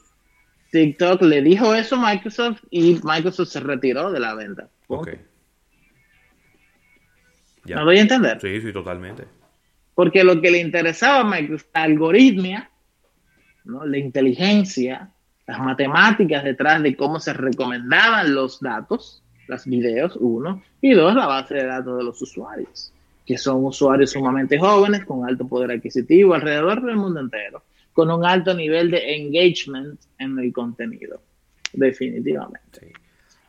TikTok 0.71 1.23
le 1.23 1.41
dijo 1.41 1.73
eso 1.73 1.95
a 1.95 2.11
Microsoft 2.11 2.61
y 2.69 2.99
Microsoft 3.03 3.49
se 3.49 3.59
retiró 3.59 4.11
de 4.11 4.19
la 4.19 4.35
venta. 4.35 4.69
Ok. 4.87 5.09
¿Me 7.65 7.75
doy 7.75 7.97
a 7.97 8.01
entender? 8.01 8.39
Sí, 8.41 8.61
sí, 8.61 8.73
totalmente. 8.73 9.25
Porque 9.93 10.23
lo 10.23 10.41
que 10.41 10.51
le 10.51 10.59
interesaba 10.59 11.19
a 11.19 11.23
Microsoft, 11.23 11.69
la 11.73 11.83
algoritmia, 11.83 12.69
¿no? 13.65 13.85
la 13.85 13.97
inteligencia, 13.97 15.11
las 15.45 15.59
matemáticas 15.59 16.43
detrás 16.43 16.81
de 16.81 16.95
cómo 16.95 17.19
se 17.19 17.33
recomendaban 17.33 18.33
los 18.33 18.59
datos, 18.59 19.21
los 19.47 19.65
videos, 19.65 20.15
uno, 20.15 20.63
y 20.79 20.93
dos, 20.93 21.13
la 21.13 21.27
base 21.27 21.55
de 21.55 21.65
datos 21.65 21.97
de 21.97 22.03
los 22.03 22.21
usuarios, 22.21 22.93
que 23.25 23.37
son 23.37 23.65
usuarios 23.65 24.11
sumamente 24.11 24.57
jóvenes, 24.57 25.05
con 25.05 25.27
alto 25.27 25.47
poder 25.47 25.71
adquisitivo 25.71 26.33
alrededor 26.33 26.81
del 26.83 26.95
mundo 26.95 27.19
entero, 27.19 27.63
con 27.93 28.09
un 28.09 28.25
alto 28.25 28.53
nivel 28.53 28.89
de 28.91 29.15
engagement 29.15 29.99
en 30.17 30.39
el 30.39 30.53
contenido, 30.53 31.21
definitivamente. 31.73 32.93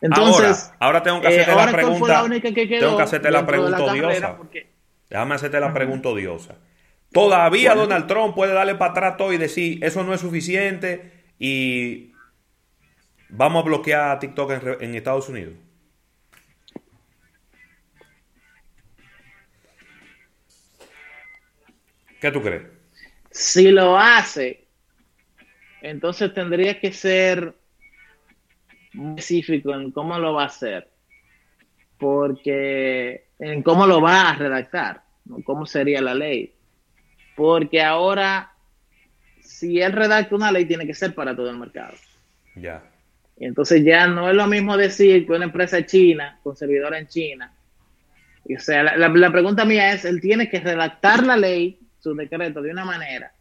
Entonces, 0.03 0.73
ahora, 0.81 1.01
tengo 1.03 1.21
que 1.21 1.29
hacerte 1.29 1.55
la 1.55 1.73
pregunta. 1.73 2.29
tengo 2.29 2.97
que 2.97 3.03
hacerte 3.03 3.31
la 3.31 3.47
pregunta 3.47 3.85
odiosa. 3.85 4.37
Déjame 5.09 5.35
hacerte 5.37 5.61
la 5.61 5.73
pregunta 5.73 6.09
odiosa. 6.09 6.57
Todavía 7.13 7.75
Donald 7.75 8.07
Trump 8.09 8.35
puede 8.35 8.53
darle 8.53 8.75
para 8.75 8.91
atrás 8.91 9.17
todo 9.17 9.33
y 9.33 9.39
decir, 9.39 9.85
eso 9.85 10.03
no 10.03 10.13
es 10.13 10.21
suficiente 10.21 11.13
y 11.39 12.13
vamos 13.29 13.63
a 13.63 13.67
bloquear 13.67 14.11
a 14.11 14.19
TikTok 14.19 14.81
en, 14.81 14.95
Estados 14.97 15.29
Unidos. 15.29 15.55
¿Qué 22.21 22.31
tú 22.33 22.43
crees? 22.43 22.63
Si 23.31 23.71
lo 23.71 23.99
hace, 23.99 24.67
entonces 25.83 26.33
tendría 26.35 26.81
que 26.81 26.93
ser 26.93 27.55
específico 28.95 29.75
en 29.75 29.91
cómo 29.91 30.19
lo 30.19 30.35
va 30.35 30.45
a 30.45 30.47
hacer, 30.47 30.89
porque 31.99 33.27
en 33.39 33.63
cómo 33.63 33.87
lo 33.87 34.01
va 34.01 34.31
a 34.31 34.35
redactar, 34.35 35.03
cómo 35.45 35.67
sería 35.67 36.01
la 36.01 36.15
ley, 36.15 36.53
porque 37.37 37.83
ahora 37.83 38.53
si 39.41 39.81
él 39.81 39.93
redacta 39.93 40.35
una 40.35 40.53
ley 40.53 40.65
tiene 40.65 40.87
que 40.87 40.95
ser 40.95 41.15
para 41.15 41.35
todo 41.35 41.51
el 41.51 41.59
mercado. 41.59 41.95
Ya. 42.57 42.83
Y 43.39 43.47
entonces 43.47 43.85
ya 43.85 44.07
no 44.07 44.29
es 44.29 44.35
lo 44.35 44.47
mismo 44.47 44.77
decir 44.77 45.27
que 45.27 45.33
una 45.33 45.45
empresa 45.45 45.85
china, 45.85 46.39
con 46.43 46.57
servidor 46.57 46.95
en 46.95 47.07
China, 47.09 47.53
o 48.45 48.61
sea, 48.61 48.83
la, 48.83 49.09
la, 49.09 49.33
pregunta 49.33 49.65
mía 49.65 49.93
es, 49.93 50.05
él 50.05 50.21
tiene 50.21 50.49
que 50.49 50.61
redactar 50.61 51.25
la 51.25 51.37
ley, 51.37 51.79
su 52.01 52.15
decreto, 52.15 52.61
de 52.61 52.73
una 52.73 52.85
manera 52.85 53.33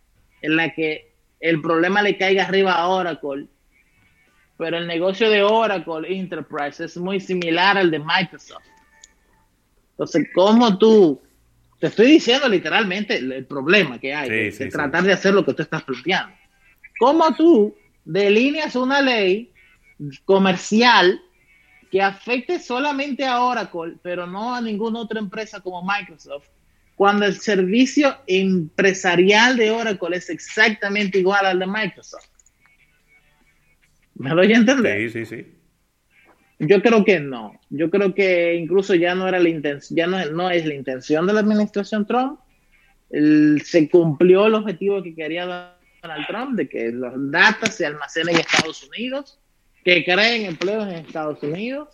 en 0.42 0.56
la 0.56 0.74
que 0.74 1.12
el 1.40 1.62
problema 1.62 2.02
le 2.02 2.18
caiga 2.18 2.46
arriba 2.46 2.74
a 2.74 2.88
Oracle 2.88 3.48
pero 4.62 4.78
el 4.78 4.86
negocio 4.86 5.28
de 5.28 5.41
Oracle 5.41 6.15
Enterprise 6.15 6.86
es 6.86 6.95
muy 6.95 7.19
similar 7.19 7.80
al 7.80 7.89
de 7.89 7.97
Microsoft. 7.97 8.62
Entonces, 9.93 10.28
¿cómo 10.36 10.78
tú? 10.78 11.19
Te 11.80 11.88
estoy 11.88 12.12
diciendo 12.12 12.47
literalmente 12.47 13.15
el, 13.15 13.43
problema 13.47 13.97
que 13.97 14.13
hay, 14.13 14.30
de 14.30 14.69
tratar 14.69 15.04
de 15.04 15.13
hacer 15.13 15.34
lo 15.34 15.43
que 15.43 15.56
tú 15.56 15.63
estás 15.63 15.82
planteando. 15.82 16.36
¿Cómo 17.00 17.34
tú 17.34 17.76
delineas 18.06 18.76
una 18.76 19.02
ley 19.02 19.52
comercial 20.26 21.19
que 21.89 22.04
afecte 22.04 22.60
solamente 22.60 23.26
a 23.26 23.41
Oracle, 23.41 23.95
pero 24.04 24.28
no 24.28 24.54
a 24.54 24.62
ninguna 24.62 25.00
otra 25.00 25.19
empresa 25.19 25.60
como 25.62 25.82
Microsoft, 25.82 26.50
cuando 26.95 27.26
el 27.26 27.39
servicio 27.39 28.15
empresarial 28.28 29.58
de 29.58 29.71
Oracle 29.71 30.17
es 30.17 30.30
exactamente 30.30 31.17
igual 31.17 31.47
al 31.47 31.58
de 31.58 31.65
Microsoft? 31.65 32.31
¿Me 34.15 34.30
doy 34.32 34.54
a 34.54 34.58
entender? 34.58 35.12
Sí, 35.12 35.26
sí, 35.26 35.26
sí. 35.26 35.62
Yo 36.60 36.82
creo 36.82 37.04
que 37.04 37.19
no. 37.19 37.60
Yo 37.69 37.89
creo 37.89 38.13
que 38.13 38.54
incluso 38.54 38.93
ya 38.93 39.15
no 39.15 39.28
era 39.28 39.39
la 39.39 39.50
intención, 39.50 39.97
ya 39.97 40.06
no, 40.06 40.24
no, 40.32 40.50
es 40.52 40.65
la 40.65 40.76
intención 40.76 41.26
de 41.26 41.34
la 41.34 41.39
administración 41.39 42.06
Trump. 42.06 42.39
se 43.10 43.89
cumplió 43.89 44.45
el 44.45 44.54
objetivo 44.54 45.02
que 45.02 45.15
quería 45.15 45.74
Donald 46.04 46.28
Trump 46.28 46.56
de 46.56 46.69
que 46.69 46.91
los 46.91 47.13
datos 47.32 47.74
se 47.74 47.88
almacenen 47.88 48.36
en 48.36 48.41
Estados 48.41 48.88
Unidos, 48.88 49.39
que 49.84 50.04
creen 50.04 50.45
empleos 50.45 50.88
en 50.88 51.06
Estados 51.06 51.41
Unidos, 51.41 51.89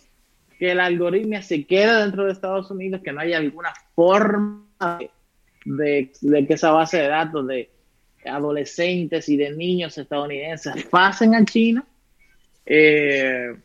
que 0.58 0.72
el 0.72 0.80
algoritmo 0.80 1.40
se 1.40 1.64
quede 1.64 2.02
dentro 2.02 2.26
de 2.26 2.32
Estados 2.32 2.70
Unidos, 2.70 3.00
que 3.02 3.12
no 3.12 3.20
haya 3.20 3.38
alguna 3.38 3.72
forma 3.94 4.66
de, 5.64 6.12
de 6.20 6.46
que 6.46 6.54
esa 6.54 6.72
base 6.72 6.98
de 6.98 7.08
datos 7.08 7.46
de 7.46 7.70
adolescentes 8.26 9.30
y 9.30 9.38
de 9.38 9.50
niños 9.52 9.96
estadounidenses 9.96 10.84
pasen 10.84 11.34
a 11.34 11.44
China 11.46 11.86
eh, 12.70 13.56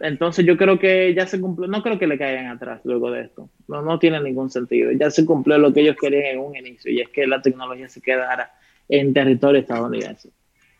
entonces 0.00 0.44
yo 0.44 0.56
creo 0.56 0.78
que 0.78 1.14
ya 1.14 1.26
se 1.26 1.40
cumplió, 1.40 1.68
no 1.68 1.82
creo 1.82 1.98
que 1.98 2.06
le 2.06 2.18
caigan 2.18 2.46
atrás 2.46 2.80
luego 2.84 3.10
de 3.10 3.22
esto, 3.22 3.50
no, 3.68 3.82
no 3.82 3.98
tiene 3.98 4.20
ningún 4.20 4.50
sentido, 4.50 4.90
ya 4.92 5.10
se 5.10 5.26
cumplió 5.26 5.58
lo 5.58 5.72
que 5.72 5.80
ellos 5.80 5.96
querían 6.00 6.24
en 6.24 6.38
un 6.40 6.56
inicio 6.56 6.90
y 6.90 7.00
es 7.00 7.08
que 7.10 7.26
la 7.26 7.42
tecnología 7.42 7.88
se 7.88 8.00
quedara 8.00 8.52
en 8.88 9.12
territorio 9.12 9.60
estadounidense. 9.60 10.30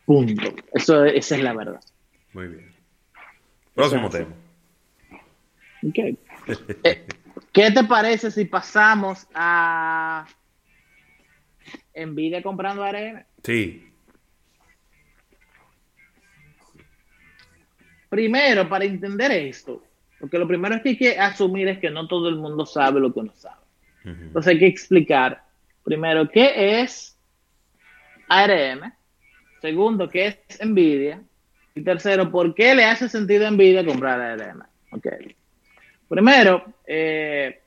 Punto. 0.07 0.55
Eso, 0.73 1.05
esa 1.05 1.37
es 1.37 1.43
la 1.43 1.53
verdad. 1.53 1.81
Muy 2.33 2.47
bien. 2.47 2.73
Próximo 3.75 4.09
tema. 4.09 4.35
Okay. 5.89 6.17
Eh, 6.85 7.05
¿Qué 7.53 7.71
te 7.73 7.83
parece 7.85 8.31
si 8.31 8.45
pasamos 8.45 9.27
a 9.35 10.27
Nvidia 11.95 12.41
comprando 12.41 12.85
ARM? 12.85 13.25
Sí. 13.43 13.85
Primero, 18.17 18.67
para 18.67 18.87
entender 18.87 19.31
esto, 19.31 19.85
porque 20.19 20.39
lo 20.39 20.49
primero 20.49 20.81
que 20.83 20.89
hay 20.89 20.97
que 20.97 21.19
asumir 21.19 21.69
es 21.69 21.79
que 21.79 21.91
no 21.91 22.09
todo 22.09 22.31
el 22.31 22.37
mundo 22.37 22.65
sabe 22.65 22.99
lo 22.99 23.13
que 23.13 23.21
uno 23.21 23.33
sabe. 23.35 23.61
Entonces 24.05 24.55
hay 24.55 24.59
que 24.59 24.67
explicar, 24.67 25.43
primero, 25.85 26.27
qué 26.27 26.81
es 26.81 27.15
ARM, 28.27 28.91
segundo, 29.61 30.09
qué 30.09 30.29
es 30.29 30.65
NVIDIA, 30.65 31.21
y 31.75 31.83
tercero, 31.83 32.31
por 32.33 32.55
qué 32.55 32.75
le 32.75 32.87
hace 32.87 33.11
sentido 33.11 33.47
a 33.47 33.51
NVIDIA 33.51 33.85
comprar 33.85 34.19
ARM. 34.19 34.63
Okay. 34.93 35.37
Primero, 36.09 36.65
eh, 36.87 37.61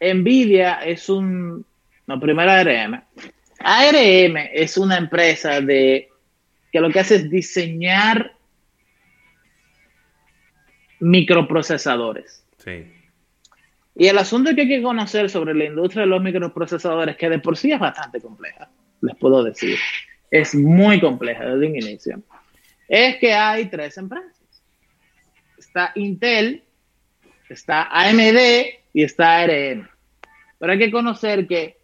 NVIDIA 0.00 0.76
es 0.76 1.10
un, 1.10 1.62
no, 2.06 2.18
primero 2.18 2.50
ARM. 2.50 3.02
ARM 3.58 4.36
es 4.54 4.78
una 4.78 4.96
empresa 4.96 5.60
de 5.60 6.08
que 6.72 6.80
lo 6.80 6.88
que 6.88 7.00
hace 7.00 7.16
es 7.16 7.30
diseñar 7.30 8.39
microprocesadores. 11.00 12.44
Sí. 12.58 12.92
Y 13.94 14.06
el 14.06 14.18
asunto 14.18 14.54
que 14.54 14.62
hay 14.62 14.68
que 14.68 14.82
conocer 14.82 15.28
sobre 15.28 15.54
la 15.54 15.64
industria 15.64 16.02
de 16.02 16.08
los 16.08 16.22
microprocesadores, 16.22 17.16
que 17.16 17.28
de 17.28 17.38
por 17.38 17.56
sí 17.56 17.72
es 17.72 17.78
bastante 17.78 18.20
compleja, 18.20 18.70
les 19.00 19.16
puedo 19.16 19.42
decir, 19.42 19.78
es 20.30 20.54
muy 20.54 21.00
compleja 21.00 21.44
desde 21.44 21.66
un 21.66 21.76
inicio, 21.76 22.22
es 22.88 23.16
que 23.16 23.32
hay 23.32 23.66
tres 23.66 23.98
empresas. 23.98 24.40
Está 25.58 25.92
Intel, 25.94 26.64
está 27.48 27.88
AMD 27.90 28.38
y 28.92 29.02
está 29.02 29.38
ARM. 29.38 29.88
Pero 30.58 30.72
hay 30.72 30.78
que 30.78 30.90
conocer 30.90 31.46
que 31.46 31.78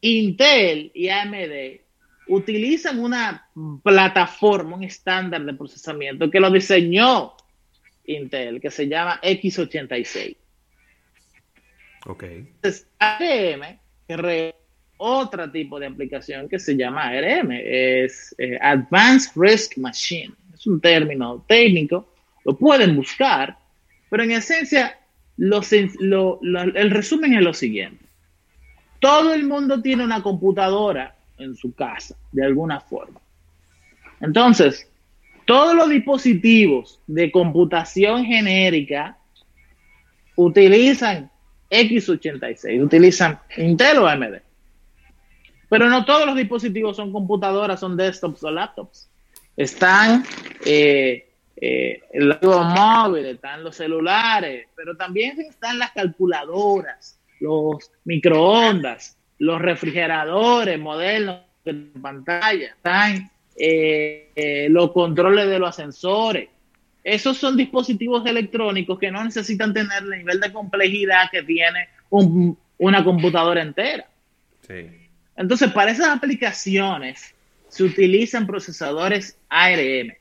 Intel 0.00 0.90
y 0.94 1.08
AMD 1.08 1.80
utilizan 2.28 3.00
una 3.00 3.48
plataforma, 3.82 4.76
un 4.76 4.84
estándar 4.84 5.44
de 5.44 5.54
procesamiento 5.54 6.30
que 6.30 6.40
lo 6.40 6.50
diseñó 6.50 7.34
Intel 8.06 8.60
que 8.60 8.70
se 8.70 8.88
llama 8.88 9.20
x86. 9.22 10.36
Ok. 12.06 12.22
Entonces, 12.22 12.86
ARM 12.98 13.78
otro 14.98 15.50
tipo 15.50 15.78
de 15.78 15.86
aplicación 15.86 16.48
que 16.48 16.58
se 16.58 16.76
llama 16.76 17.08
ARM, 17.08 17.52
es 17.52 18.34
eh, 18.38 18.58
Advanced 18.60 19.32
Risk 19.36 19.76
Machine. 19.78 20.34
Es 20.54 20.66
un 20.66 20.80
término 20.80 21.44
técnico, 21.46 22.08
lo 22.44 22.56
pueden 22.56 22.96
buscar, 22.96 23.58
pero 24.08 24.22
en 24.22 24.32
esencia 24.32 24.98
el 25.38 26.90
resumen 26.90 27.34
es 27.34 27.42
lo 27.42 27.52
siguiente. 27.52 28.04
Todo 29.00 29.34
el 29.34 29.44
mundo 29.44 29.82
tiene 29.82 30.04
una 30.04 30.22
computadora 30.22 31.14
en 31.36 31.54
su 31.54 31.74
casa, 31.74 32.16
de 32.32 32.44
alguna 32.44 32.80
forma. 32.80 33.20
Entonces, 34.20 34.88
todos 35.46 35.74
los 35.74 35.88
dispositivos 35.88 37.00
de 37.06 37.30
computación 37.30 38.24
genérica 38.24 39.16
utilizan 40.34 41.30
x86, 41.70 42.82
utilizan 42.82 43.38
Intel 43.56 43.98
o 43.98 44.06
AMD. 44.06 44.40
Pero 45.68 45.88
no 45.88 46.04
todos 46.04 46.26
los 46.26 46.36
dispositivos 46.36 46.96
son 46.96 47.12
computadoras, 47.12 47.80
son 47.80 47.96
desktops 47.96 48.44
o 48.44 48.50
laptops. 48.50 49.08
Están 49.56 50.24
eh, 50.64 51.28
eh, 51.56 52.00
los 52.12 52.66
móviles, 52.66 53.36
están 53.36 53.64
los 53.64 53.76
celulares, 53.76 54.68
pero 54.76 54.96
también 54.96 55.40
están 55.40 55.78
las 55.78 55.92
calculadoras, 55.92 57.18
los 57.40 57.90
microondas, 58.04 59.16
los 59.38 59.60
refrigeradores 59.60 60.78
modernos 60.78 61.40
de 61.64 61.74
pantalla, 62.00 62.68
están 62.68 63.30
eh, 63.58 64.30
eh, 64.36 64.68
los 64.68 64.92
controles 64.92 65.48
de 65.48 65.58
los 65.58 65.70
ascensores. 65.70 66.48
Esos 67.02 67.36
son 67.36 67.56
dispositivos 67.56 68.26
electrónicos 68.26 68.98
que 68.98 69.10
no 69.10 69.24
necesitan 69.24 69.72
tener 69.72 70.02
el 70.02 70.10
nivel 70.10 70.40
de 70.40 70.52
complejidad 70.52 71.30
que 71.30 71.42
tiene 71.42 71.88
una 72.10 73.04
computadora 73.04 73.62
entera. 73.62 74.06
Entonces, 75.36 75.70
para 75.72 75.92
esas 75.92 76.08
aplicaciones 76.08 77.34
se 77.68 77.84
utilizan 77.84 78.46
procesadores 78.46 79.38
ARM, 79.48 80.14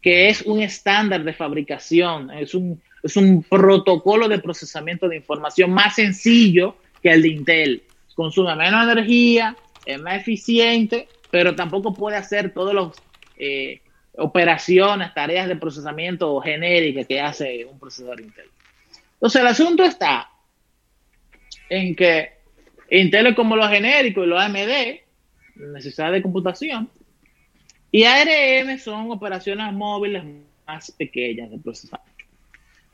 que 0.00 0.28
es 0.28 0.42
un 0.42 0.62
estándar 0.62 1.24
de 1.24 1.32
fabricación, 1.32 2.30
es 2.30 2.54
un, 2.54 2.80
es 3.02 3.16
un 3.16 3.42
protocolo 3.42 4.28
de 4.28 4.38
procesamiento 4.38 5.08
de 5.08 5.16
información 5.16 5.70
más 5.70 5.96
sencillo 5.96 6.76
que 7.02 7.10
el 7.10 7.22
de 7.22 7.28
Intel. 7.28 7.82
Consume 8.14 8.56
menos 8.56 8.84
energía, 8.84 9.56
es 9.84 10.00
más 10.00 10.20
eficiente 10.20 11.08
pero 11.30 11.54
tampoco 11.54 11.94
puede 11.94 12.16
hacer 12.16 12.52
todas 12.52 12.74
las 12.74 12.92
eh, 13.38 13.80
operaciones, 14.16 15.12
tareas 15.14 15.48
de 15.48 15.56
procesamiento 15.56 16.40
genéricas 16.40 17.06
que 17.06 17.20
hace 17.20 17.64
un 17.64 17.78
procesador 17.78 18.20
Intel. 18.20 18.48
Entonces, 19.14 19.40
el 19.40 19.46
asunto 19.46 19.82
está 19.82 20.30
en 21.68 21.94
que 21.94 22.32
Intel 22.90 23.28
es 23.28 23.34
como 23.34 23.56
los 23.56 23.68
genéricos 23.68 24.24
y 24.24 24.28
los 24.28 24.40
AMD, 24.40 25.00
necesidad 25.56 26.12
de 26.12 26.22
computación, 26.22 26.90
y 27.90 28.04
ARM 28.04 28.78
son 28.78 29.10
operaciones 29.10 29.72
móviles 29.72 30.22
más 30.66 30.90
pequeñas 30.92 31.50
de 31.50 31.58
procesamiento. 31.58 32.24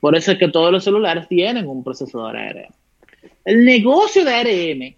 Por 0.00 0.16
eso 0.16 0.32
es 0.32 0.38
que 0.38 0.48
todos 0.48 0.72
los 0.72 0.84
celulares 0.84 1.28
tienen 1.28 1.66
un 1.66 1.84
procesador 1.84 2.36
ARM. 2.36 2.72
El 3.44 3.64
negocio 3.64 4.24
de 4.24 4.34
ARM 4.34 4.94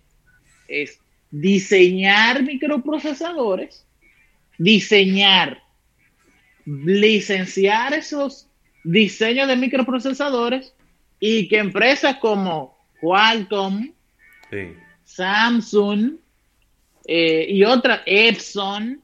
es 0.68 0.99
diseñar 1.35 2.44
microprocesadores, 2.44 3.85
diseñar, 4.57 5.61
licenciar 6.64 7.92
esos 7.92 8.47
diseños 8.85 9.49
de 9.49 9.57
microprocesadores 9.57 10.73
y 11.18 11.49
que 11.49 11.59
empresas 11.59 12.18
como 12.18 12.79
Qualcomm, 13.01 13.92
Samsung 15.03 16.18
eh, 17.07 17.47
y 17.49 17.64
otras, 17.64 18.03
Epson, 18.07 19.03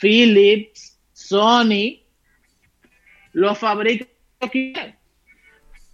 Philips, 0.00 0.96
Sony, 1.12 2.00
lo 3.32 3.56
fabrican 3.56 4.95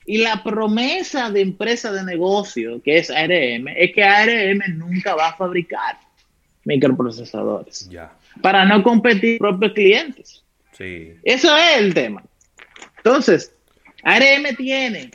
y 0.04 0.18
la 0.18 0.42
promesa 0.42 1.30
de 1.30 1.40
empresa 1.40 1.92
de 1.92 2.04
negocio, 2.04 2.82
que 2.82 2.98
es 2.98 3.10
ARM, 3.10 3.68
es 3.68 3.92
que 3.94 4.02
ARM 4.02 4.60
nunca 4.76 5.14
va 5.14 5.28
a 5.28 5.36
fabricar 5.36 5.98
microprocesadores 6.64 7.88
para 8.40 8.64
no 8.64 8.82
competir 8.82 9.38
con 9.38 9.50
propios 9.50 9.72
clientes. 9.72 10.44
Sí. 10.72 11.14
Eso 11.22 11.56
es 11.56 11.78
el 11.78 11.94
tema. 11.94 12.22
Entonces, 12.96 13.54
ARM 14.02 14.56
tiene 14.56 15.10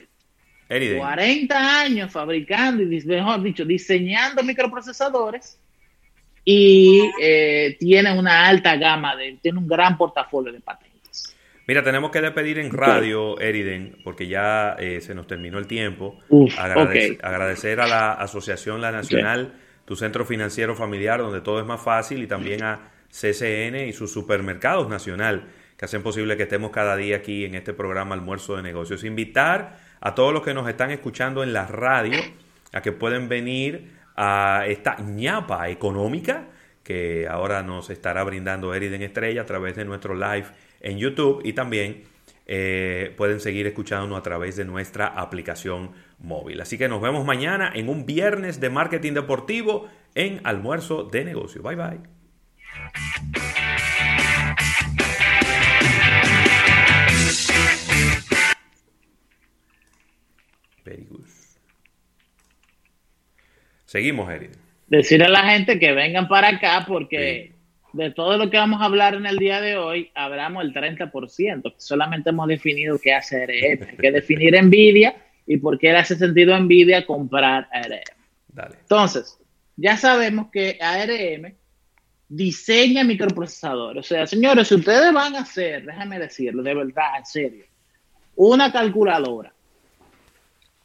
40 0.67 1.82
años 1.82 2.12
fabricando 2.12 2.84
y, 2.84 3.02
mejor 3.06 3.41
dicho, 3.41 3.65
diseñando 3.65 4.43
microprocesadores 4.43 5.58
y 6.43 7.10
eh, 7.21 7.76
tiene 7.80 8.17
una 8.17 8.47
alta 8.47 8.76
gama, 8.78 9.15
de, 9.15 9.38
tiene 9.41 9.60
un 9.60 9.67
gran 9.67 9.97
portafolio 9.97 10.52
de 10.52 10.60
patentes. 10.60 10.87
Mira, 11.67 11.84
tenemos 11.84 12.12
que 12.12 12.21
despedir 12.21 12.60
en 12.60 12.71
radio, 12.71 13.38
Eriden, 13.41 13.97
porque 14.06 14.25
ya 14.27 14.77
eh, 14.80 15.01
se 15.01 15.13
nos 15.13 15.27
terminó 15.27 15.58
el 15.58 15.67
tiempo. 15.67 16.17
Agradecer 17.21 17.82
a 17.82 17.88
la 17.88 18.13
Asociación 18.13 18.80
La 18.80 18.93
Nacional, 18.93 19.53
tu 19.84 19.97
centro 19.97 20.23
financiero 20.23 20.75
familiar, 20.75 21.19
donde 21.19 21.41
todo 21.41 21.60
es 21.60 21.65
más 21.65 21.82
fácil, 21.82 22.23
y 22.23 22.27
también 22.27 22.63
a 22.63 22.91
CCN 23.12 23.86
y 23.86 23.91
sus 23.91 24.13
supermercados 24.13 24.88
nacional, 24.88 25.49
que 25.75 25.84
hacen 25.84 26.01
posible 26.03 26.38
que 26.38 26.43
estemos 26.43 26.71
cada 26.71 26.95
día 26.95 27.17
aquí 27.17 27.43
en 27.43 27.56
este 27.56 27.73
programa 27.73 28.15
Almuerzo 28.15 28.56
de 28.56 28.63
Negocios. 28.63 29.03
Invitar 29.03 29.77
a 29.99 30.15
todos 30.15 30.32
los 30.32 30.43
que 30.43 30.53
nos 30.53 30.69
están 30.69 30.91
escuchando 30.91 31.43
en 31.43 31.51
la 31.51 31.67
radio 31.67 32.17
a 32.71 32.82
que 32.82 32.93
pueden 32.93 33.27
venir 33.27 33.91
a 34.15 34.63
esta 34.67 34.95
ñapa 35.01 35.67
económica 35.67 36.45
que 36.88 37.27
ahora 37.27 37.63
nos 37.63 37.89
estará 37.89 38.23
brindando 38.23 38.73
Eriden 38.73 39.01
Estrella 39.01 39.41
a 39.41 39.45
través 39.45 39.75
de 39.75 39.84
nuestro 39.84 40.15
live 40.15 40.45
en 40.82 40.98
YouTube 40.98 41.42
y 41.44 41.54
también 41.54 42.04
eh, 42.46 43.13
pueden 43.18 43.40
seguir 43.40 43.68
escuchándonos 43.68 44.18
a 44.18 44.24
través 44.24 44.56
de 44.56 44.66
nuestra 44.66 45.08
aplicación 45.08 45.92
móvil. 46.20 46.62
Así 46.62 46.78
que 46.78 46.88
nos 46.88 47.02
vemos 47.02 47.26
mañana 47.26 47.72
en 47.76 47.90
un 47.90 48.06
viernes 48.06 48.60
de 48.60 48.70
marketing 48.70 49.13
deportivo 49.13 49.90
en 50.16 50.40
almuerzo 50.44 51.04
de 51.04 51.26
negocio. 51.26 51.62
Bye 51.62 51.76
bye. 51.76 52.00
Seguimos, 63.88 64.30
Eric. 64.30 64.52
Decirle 64.88 65.26
a 65.26 65.30
la 65.30 65.44
gente 65.50 65.80
que 65.80 65.92
vengan 65.94 66.28
para 66.28 66.50
acá 66.50 66.86
porque 66.88 67.54
de 67.93 68.12
todo 68.12 68.38
lo 68.38 68.50
que 68.50 68.58
vamos 68.58 68.82
a 68.82 68.86
hablar 68.86 69.15
en 69.15 69.26
el 69.26 69.38
día 69.38 69.62
de 69.62 69.78
hoy, 69.78 70.12
hablamos 70.13 70.63
el 70.63 70.73
30%, 70.73 71.73
solamente 71.78 72.30
hemos 72.30 72.47
definido 72.47 73.00
qué 73.00 73.13
hace 73.13 73.43
ARM, 73.43 73.88
hay 73.89 73.97
que 73.97 74.12
definir 74.12 74.62
Nvidia 74.62 75.15
y 75.45 75.58
por 75.58 75.80
qué 75.80 75.91
le 75.91 76.00
hace 76.00 76.15
sentido 76.15 76.58
Nvidia 76.60 77.06
comprar 77.06 77.67
ARM. 77.71 78.71
Entonces, 78.82 79.38
ya 79.76 79.97
sabemos 79.97 80.47
que 80.52 80.78
ARM 80.82 81.56
diseña 82.28 83.04
microprocesadores. 83.04 84.06
O 84.06 84.08
sea, 84.08 84.28
señores, 84.28 84.67
si 84.67 84.76
ustedes 84.76 85.13
van 85.13 85.36
a 85.36 85.41
hacer, 85.41 85.86
déjame 85.86 86.19
decirlo, 86.19 86.63
de 86.63 86.73
verdad, 86.73 87.17
en 87.17 87.26
serio, 87.26 87.65
una 88.36 88.71
calculadora, 88.71 89.54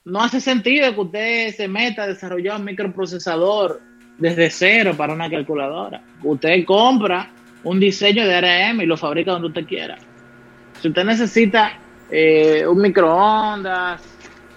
no 0.04 0.20
hace 0.22 0.40
sentido 0.40 0.92
que 0.94 1.00
usted 1.00 1.54
se 1.54 1.68
meta 1.68 2.04
a 2.04 2.08
desarrollar 2.08 2.58
un 2.58 2.64
microprocesador 2.64 3.80
desde 4.18 4.50
cero 4.50 4.94
para 4.96 5.12
una 5.12 5.28
calculadora. 5.30 6.00
Usted 6.22 6.64
compra 6.64 7.30
un 7.64 7.80
diseño 7.80 8.26
de 8.26 8.34
ARM 8.34 8.80
y 8.80 8.86
lo 8.86 8.96
fabrica 8.96 9.32
donde 9.32 9.48
usted 9.48 9.66
quiera. 9.66 9.96
Si 10.80 10.88
usted 10.88 11.04
necesita 11.04 11.78
eh, 12.10 12.66
un 12.66 12.80
microondas, 12.80 14.02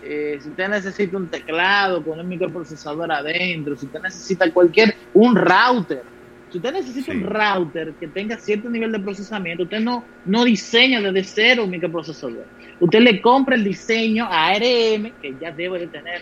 eh, 0.04 0.38
si 0.42 0.50
usted 0.50 0.70
necesita 0.70 1.18
un 1.18 1.28
teclado 1.28 2.04
con 2.04 2.20
un 2.20 2.28
microprocesador 2.28 3.12
adentro, 3.12 3.76
si 3.76 3.86
usted 3.86 4.02
necesita 4.02 4.52
cualquier, 4.52 4.96
un 5.14 5.36
router, 5.36 6.04
si 6.50 6.58
usted 6.58 6.74
necesita 6.74 7.12
un 7.12 7.24
router 7.24 7.94
que 8.00 8.08
tenga 8.08 8.38
cierto 8.38 8.70
nivel 8.70 8.92
de 8.92 9.00
procesamiento, 9.00 9.64
usted 9.64 9.80
no, 9.80 10.04
no 10.26 10.44
diseña 10.44 11.02
desde 11.02 11.24
cero 11.24 11.64
un 11.66 11.72
microprocesador. 11.72 12.46
Usted 12.80 13.00
le 13.00 13.22
compra 13.22 13.56
el 13.56 13.64
diseño 13.64 14.26
a 14.26 14.48
ARM, 14.48 15.12
que 15.22 15.36
ya 15.40 15.52
debe 15.52 15.80
de 15.80 15.88
tener 15.88 16.22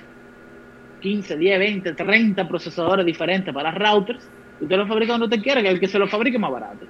15, 1.04 1.38
10, 1.38 1.60
20, 1.60 1.94
30 1.94 2.48
procesadores 2.48 3.06
diferentes 3.06 3.54
para 3.54 3.72
routers. 3.72 4.28
Usted 4.60 4.78
lo 4.78 4.88
fabrica 4.88 5.12
donde 5.12 5.26
usted 5.26 5.44
quiera, 5.44 5.62
que 5.62 5.68
el 5.68 5.80
que 5.80 5.88
se 5.88 6.00
lo 6.00 6.08
fabrique 6.08 6.40
más 6.40 6.52
barato. 6.52 6.86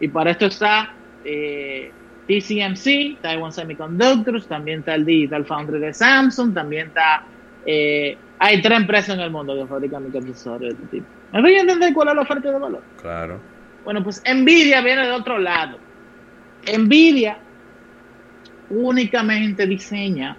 Y 0.00 0.08
para 0.08 0.30
esto 0.30 0.46
está 0.46 0.94
eh, 1.24 1.92
TCMC, 2.26 3.20
Taiwan 3.20 3.52
Semiconductors, 3.52 4.48
también 4.48 4.80
está 4.80 4.94
el 4.94 5.04
Digital 5.04 5.44
Foundry 5.44 5.78
de 5.78 5.92
Samsung, 5.92 6.54
también 6.54 6.88
está... 6.88 7.24
Eh, 7.66 8.16
hay 8.38 8.60
tres 8.60 8.78
empresas 8.78 9.14
en 9.14 9.20
el 9.20 9.30
mundo 9.30 9.54
que 9.54 9.66
fabrican 9.66 10.04
microprocesadores 10.04 10.70
de 10.70 10.74
este 10.74 10.96
tipo. 10.96 11.06
¿Me 11.32 11.42
voy 11.42 11.54
a 11.54 11.60
entender 11.60 11.92
cuál 11.92 12.08
es 12.08 12.14
la 12.14 12.22
oferta 12.22 12.50
de 12.50 12.58
valor? 12.58 12.82
Claro. 13.00 13.40
Bueno, 13.84 14.02
pues 14.02 14.22
Nvidia 14.26 14.80
viene 14.80 15.06
de 15.06 15.12
otro 15.12 15.38
lado. 15.38 15.78
Nvidia 16.78 17.38
únicamente 18.70 19.66
diseña 19.66 20.36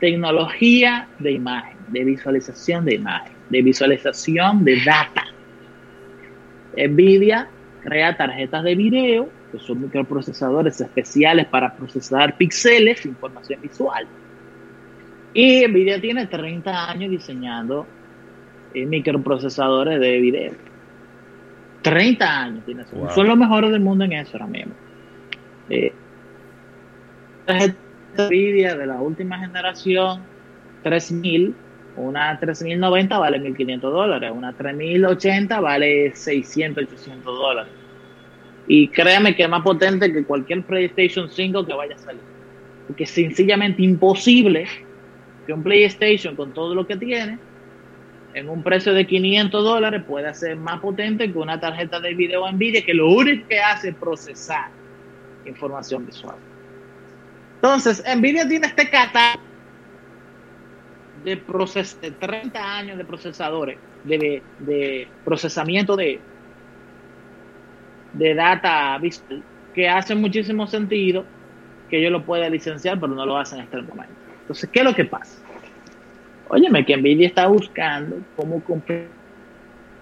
tecnología 0.00 1.08
de 1.18 1.32
imagen, 1.32 1.77
de 1.90 2.04
visualización 2.04 2.84
de 2.84 2.94
imagen, 2.94 3.32
de 3.50 3.62
visualización 3.62 4.64
de 4.64 4.82
data. 4.84 5.24
Nvidia 6.76 7.48
crea 7.82 8.16
tarjetas 8.16 8.62
de 8.64 8.74
video, 8.74 9.28
que 9.50 9.58
son 9.58 9.82
microprocesadores 9.82 10.80
especiales 10.80 11.46
para 11.46 11.74
procesar 11.74 12.36
píxeles, 12.36 13.04
información 13.06 13.60
visual. 13.62 14.06
Y 15.34 15.66
Nvidia 15.66 16.00
tiene 16.00 16.26
30 16.26 16.90
años 16.90 17.10
diseñando 17.10 17.86
eh, 18.74 18.86
microprocesadores 18.86 20.00
de 20.00 20.20
video. 20.20 20.52
30 21.82 22.40
años 22.40 22.64
tiene 22.64 22.82
eso. 22.82 23.10
Son 23.10 23.26
los 23.26 23.36
mejores 23.36 23.70
del 23.70 23.80
mundo 23.80 24.04
en 24.04 24.12
eso 24.12 24.32
ahora 24.34 24.46
mismo. 24.46 24.72
Eh, 25.70 25.92
Nvidia 28.16 28.76
de 28.76 28.86
la 28.86 29.00
última 29.00 29.38
generación 29.38 30.22
3000, 30.82 31.54
una 31.98 32.38
3090 32.38 33.18
vale 33.18 33.38
1500 33.38 33.92
dólares, 33.92 34.32
una 34.34 34.52
3080 34.52 35.60
vale 35.60 36.14
600, 36.14 36.84
800 36.84 37.24
dólares. 37.24 37.72
Y 38.66 38.88
créame 38.88 39.34
que 39.34 39.44
es 39.44 39.48
más 39.48 39.62
potente 39.62 40.12
que 40.12 40.24
cualquier 40.24 40.62
PlayStation 40.62 41.28
5 41.28 41.66
que 41.66 41.74
vaya 41.74 41.94
a 41.94 41.98
salir. 41.98 42.20
Porque 42.86 43.04
es 43.04 43.10
sencillamente 43.10 43.82
imposible 43.82 44.66
que 45.46 45.52
un 45.52 45.62
PlayStation 45.62 46.36
con 46.36 46.52
todo 46.52 46.74
lo 46.74 46.86
que 46.86 46.96
tiene, 46.96 47.38
en 48.34 48.48
un 48.48 48.62
precio 48.62 48.92
de 48.92 49.06
500 49.06 49.64
dólares, 49.64 50.02
pueda 50.06 50.32
ser 50.34 50.56
más 50.56 50.80
potente 50.80 51.32
que 51.32 51.38
una 51.38 51.58
tarjeta 51.58 51.98
de 51.98 52.14
video 52.14 52.50
Nvidia 52.52 52.84
que 52.84 52.94
lo 52.94 53.08
único 53.08 53.48
que 53.48 53.58
hace 53.58 53.88
es 53.88 53.94
procesar 53.94 54.68
información 55.46 56.06
visual. 56.06 56.36
Entonces, 57.56 58.04
Nvidia 58.16 58.46
tiene 58.46 58.66
este 58.66 58.88
catálogo 58.88 59.47
de, 61.28 61.36
proces 61.36 62.00
de 62.00 62.10
30 62.10 62.76
años 62.76 62.98
de 62.98 63.04
procesadores, 63.04 63.78
de, 64.04 65.08
procesamiento 65.24 65.96
de, 65.96 66.20
de 68.12 68.34
data 68.34 68.98
visual, 68.98 69.42
que 69.74 69.88
hace 69.88 70.14
muchísimo 70.14 70.66
sentido 70.66 71.24
que 71.88 72.02
yo 72.02 72.10
lo 72.10 72.24
pueda 72.24 72.48
licenciar, 72.48 73.00
pero 73.00 73.14
no 73.14 73.24
lo 73.24 73.38
hacen 73.38 73.60
hasta 73.60 73.78
el 73.78 73.84
momento. 73.84 74.14
Entonces, 74.40 74.68
¿qué 74.72 74.80
es 74.80 74.84
lo 74.84 74.94
que 74.94 75.04
pasa? 75.04 75.38
Óyeme, 76.48 76.84
que 76.84 76.96
Nvidia 76.96 77.28
está 77.28 77.46
buscando 77.46 78.16
cómo 78.36 78.62
competir 78.64 79.12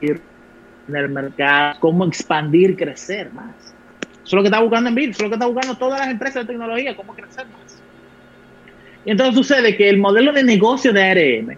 en 0.02 0.96
el 0.96 1.08
mercado, 1.08 1.80
cómo 1.80 2.04
expandir, 2.04 2.76
crecer 2.76 3.32
más. 3.32 3.74
Eso 4.12 4.24
es 4.24 4.32
lo 4.32 4.42
que 4.42 4.48
está 4.48 4.60
buscando 4.60 4.90
Nvidia, 4.90 5.10
eso 5.10 5.18
es 5.18 5.22
lo 5.24 5.28
que 5.30 5.34
está 5.34 5.46
buscando 5.46 5.76
todas 5.76 6.00
las 6.00 6.08
empresas 6.08 6.46
de 6.46 6.52
tecnología, 6.52 6.96
cómo 6.96 7.14
crecer 7.14 7.46
más. 7.48 7.75
Y 9.06 9.12
entonces 9.12 9.36
sucede 9.36 9.76
que 9.76 9.88
el 9.88 9.98
modelo 9.98 10.32
de 10.32 10.42
negocio 10.42 10.92
de 10.92 11.02
ARM, 11.02 11.56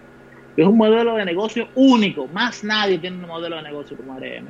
que 0.55 0.61
es 0.61 0.67
un 0.67 0.77
modelo 0.77 1.15
de 1.15 1.25
negocio 1.25 1.67
único, 1.73 2.27
más 2.27 2.63
nadie 2.63 2.99
tiene 2.99 3.17
un 3.17 3.27
modelo 3.27 3.55
de 3.55 3.63
negocio 3.63 3.97
como 3.97 4.13
ARM, 4.13 4.45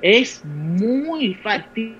es 0.00 0.44
muy 0.44 1.34
factible. 1.34 1.98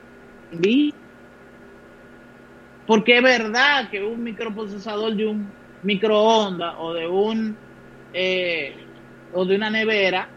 Porque 2.86 3.16
es 3.16 3.22
verdad 3.22 3.90
que 3.90 4.00
un 4.00 4.22
microprocesador 4.22 5.16
de 5.16 5.26
un 5.26 5.50
microondas 5.82 6.74
o 6.78 6.94
de 6.94 7.08
un 7.08 7.56
eh, 8.12 8.74
o 9.32 9.44
de 9.44 9.56
una 9.56 9.70
nevera 9.70 10.28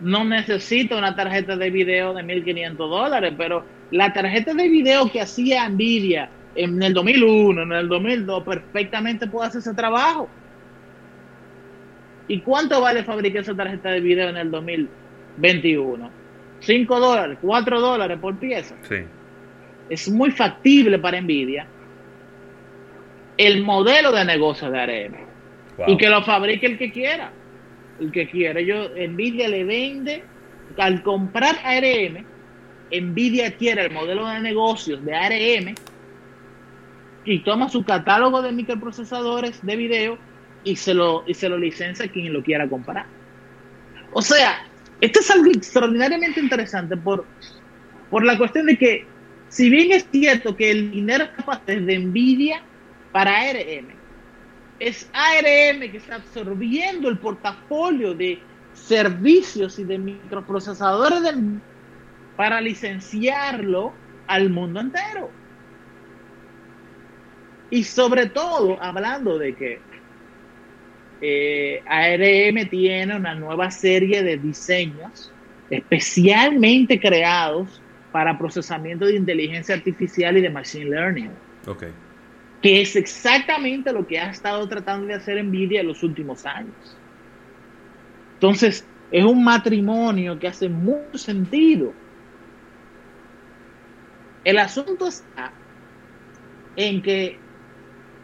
no 0.00 0.24
necesita 0.24 0.96
una 0.96 1.14
tarjeta 1.14 1.56
de 1.56 1.70
video 1.70 2.14
de 2.14 2.22
1.500 2.22 2.76
dólares, 2.76 3.34
pero 3.36 3.64
la 3.90 4.12
tarjeta 4.14 4.54
de 4.54 4.68
video 4.68 5.10
que 5.10 5.20
hacía 5.20 5.68
Nvidia 5.68 6.30
en 6.54 6.82
el 6.82 6.94
2001, 6.94 7.62
en 7.62 7.72
el 7.72 7.88
2002, 7.88 8.42
perfectamente 8.44 9.26
puede 9.26 9.48
hacer 9.48 9.60
ese 9.60 9.74
trabajo. 9.74 10.28
¿Y 12.26 12.40
cuánto 12.40 12.80
vale 12.80 13.04
fabricar 13.04 13.42
esa 13.42 13.54
tarjeta 13.54 13.90
de 13.90 14.00
video 14.00 14.28
en 14.28 14.36
el 14.36 14.50
2021? 14.50 16.10
5 16.60 17.00
dólares, 17.00 17.38
4 17.40 17.80
dólares 17.80 18.18
por 18.20 18.36
pieza. 18.36 18.74
Sí. 18.82 18.96
Es 19.88 20.08
muy 20.10 20.30
factible 20.30 20.98
para 20.98 21.20
Nvidia 21.20 21.66
el 23.38 23.62
modelo 23.62 24.12
de 24.12 24.24
negocio 24.24 24.70
de 24.70 24.78
ARM. 24.78 25.14
Y 25.86 25.96
que 25.96 26.08
lo 26.08 26.22
fabrique 26.24 26.66
el 26.66 26.76
que 26.76 26.90
quiera. 26.90 27.30
El 28.00 28.10
que 28.10 28.28
quiera. 28.28 28.60
Yo, 28.60 28.88
Nvidia 28.88 29.48
le 29.48 29.64
vende, 29.64 30.24
al 30.76 31.02
comprar 31.02 31.54
ARM, 31.64 32.26
Nvidia 32.90 33.56
quiere 33.56 33.86
el 33.86 33.92
modelo 33.92 34.26
de 34.26 34.40
negocios 34.40 35.04
de 35.04 35.14
ARM 35.14 35.74
y 37.28 37.40
toma 37.40 37.68
su 37.68 37.84
catálogo 37.84 38.40
de 38.40 38.52
microprocesadores 38.52 39.64
de 39.64 39.76
video 39.76 40.18
y 40.64 40.76
se 40.76 40.94
lo, 40.94 41.24
y 41.26 41.34
se 41.34 41.50
lo 41.50 41.58
licencia 41.58 42.06
a 42.06 42.08
quien 42.08 42.32
lo 42.32 42.42
quiera 42.42 42.66
comprar. 42.66 43.04
O 44.12 44.22
sea, 44.22 44.66
esto 45.02 45.20
es 45.20 45.30
algo 45.30 45.50
extraordinariamente 45.50 46.40
interesante 46.40 46.96
por, 46.96 47.26
por 48.08 48.24
la 48.24 48.38
cuestión 48.38 48.64
de 48.64 48.78
que, 48.78 49.06
si 49.50 49.68
bien 49.68 49.92
es 49.92 50.08
cierto 50.10 50.56
que 50.56 50.70
el 50.70 50.90
dinero 50.90 51.26
es 51.66 51.86
de 51.86 51.98
Nvidia 51.98 52.62
para 53.12 53.42
ARM, 53.42 53.88
es 54.80 55.10
ARM 55.12 55.80
que 55.80 55.98
está 55.98 56.14
absorbiendo 56.14 57.10
el 57.10 57.18
portafolio 57.18 58.14
de 58.14 58.38
servicios 58.72 59.78
y 59.78 59.84
de 59.84 59.98
microprocesadores 59.98 61.20
para 62.36 62.62
licenciarlo 62.62 63.92
al 64.26 64.48
mundo 64.48 64.80
entero. 64.80 65.30
Y 67.70 67.84
sobre 67.84 68.26
todo, 68.26 68.82
hablando 68.82 69.38
de 69.38 69.54
que 69.54 69.80
eh, 71.20 71.82
ARM 71.86 72.68
tiene 72.68 73.16
una 73.16 73.34
nueva 73.34 73.70
serie 73.70 74.22
de 74.22 74.36
diseños 74.36 75.32
especialmente 75.68 76.98
creados 76.98 77.82
para 78.10 78.38
procesamiento 78.38 79.04
de 79.04 79.16
inteligencia 79.16 79.74
artificial 79.74 80.38
y 80.38 80.40
de 80.40 80.50
machine 80.50 80.86
learning. 80.86 81.30
Okay. 81.66 81.90
Que 82.62 82.80
es 82.80 82.96
exactamente 82.96 83.92
lo 83.92 84.06
que 84.06 84.18
ha 84.18 84.30
estado 84.30 84.66
tratando 84.66 85.06
de 85.06 85.14
hacer 85.14 85.42
Nvidia 85.44 85.80
en 85.82 85.88
los 85.88 86.02
últimos 86.02 86.46
años. 86.46 86.96
Entonces, 88.34 88.86
es 89.10 89.24
un 89.24 89.44
matrimonio 89.44 90.38
que 90.38 90.48
hace 90.48 90.68
mucho 90.68 91.18
sentido 91.18 91.92
el 94.48 94.58
asunto 94.58 95.08
está 95.08 95.52
en 96.76 97.02
que 97.02 97.38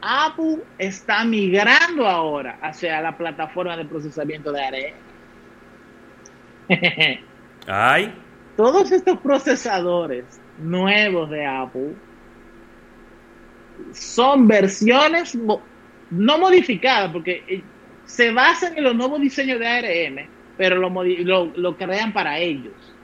Apple 0.04 0.58
está 0.78 1.24
migrando 1.24 2.06
ahora 2.06 2.58
hacia 2.60 3.00
la 3.00 3.16
plataforma 3.16 3.76
de 3.76 3.84
procesamiento 3.86 4.52
de 4.52 4.62
ARM. 4.62 4.94
Ay. 7.66 8.14
Todos 8.56 8.92
estos 8.92 9.18
procesadores 9.18 10.24
nuevos 10.58 11.30
de 11.30 11.46
Apple 11.46 11.94
son 13.92 14.46
versiones 14.46 15.34
no 15.34 16.38
modificadas, 16.38 17.10
porque 17.10 17.42
eh, 17.48 17.62
se 18.04 18.30
basan 18.30 18.76
en 18.76 18.84
los 18.84 18.94
nuevos 18.94 19.20
diseños 19.20 19.58
de 19.58 19.66
ARM, 19.66 20.28
pero 20.56 20.76
lo, 20.76 21.46
lo 21.56 21.76
crean 21.76 22.12
para 22.12 22.38
ellos 22.38 22.94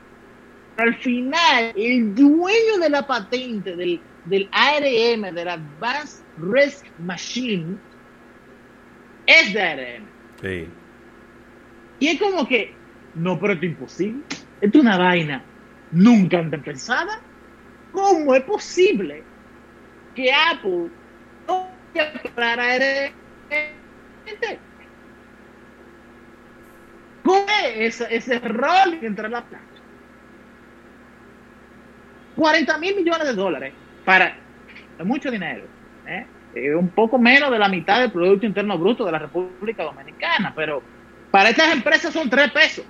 al 0.80 0.96
final, 0.96 1.72
el 1.76 2.14
dueño 2.14 2.78
de 2.80 2.90
la 2.90 3.06
patente 3.06 3.76
del, 3.76 4.00
del 4.24 4.48
ARM, 4.52 5.34
del 5.34 5.48
Advanced 5.48 6.24
Risk 6.40 6.86
Machine, 6.98 7.76
es 9.26 9.52
de. 9.52 10.02
Sí. 10.40 10.68
Y 12.00 12.08
es 12.08 12.18
como 12.20 12.46
que, 12.46 12.74
no, 13.14 13.38
pero 13.38 13.52
esto 13.52 13.66
es 13.66 13.72
imposible. 13.72 14.22
Esto 14.60 14.78
es 14.78 14.84
una 14.84 14.98
vaina 14.98 15.44
nunca 15.92 16.38
antes 16.38 16.62
pensada. 16.62 17.20
¿Cómo 17.92 18.34
es 18.34 18.42
posible 18.44 19.22
que 20.14 20.32
Apple 20.32 20.90
no 21.48 21.70
vaya 21.94 22.12
a 22.14 22.22
comprar 22.22 22.60
ARM? 22.60 23.12
¿Cómo 27.22 27.46
es 27.64 28.00
ese, 28.00 28.16
ese 28.16 28.38
rol 28.40 28.98
entre 29.02 29.28
la 29.28 29.44
plata? 29.44 29.64
40 32.36 32.78
mil 32.78 32.96
millones 32.96 33.26
de 33.26 33.34
dólares 33.34 33.74
para 34.04 34.36
mucho 35.04 35.30
dinero. 35.30 35.69
¿Eh? 36.10 36.26
un 36.74 36.88
poco 36.88 37.18
menos 37.18 37.50
de 37.50 37.58
la 37.58 37.68
mitad 37.68 38.00
del 38.00 38.10
Producto 38.10 38.46
Interno 38.46 38.76
Bruto 38.76 39.04
de 39.04 39.12
la 39.12 39.18
República 39.18 39.84
Dominicana, 39.84 40.52
pero 40.54 40.82
para 41.30 41.50
estas 41.50 41.72
empresas 41.72 42.12
son 42.12 42.28
tres 42.28 42.50
pesos. 42.50 42.84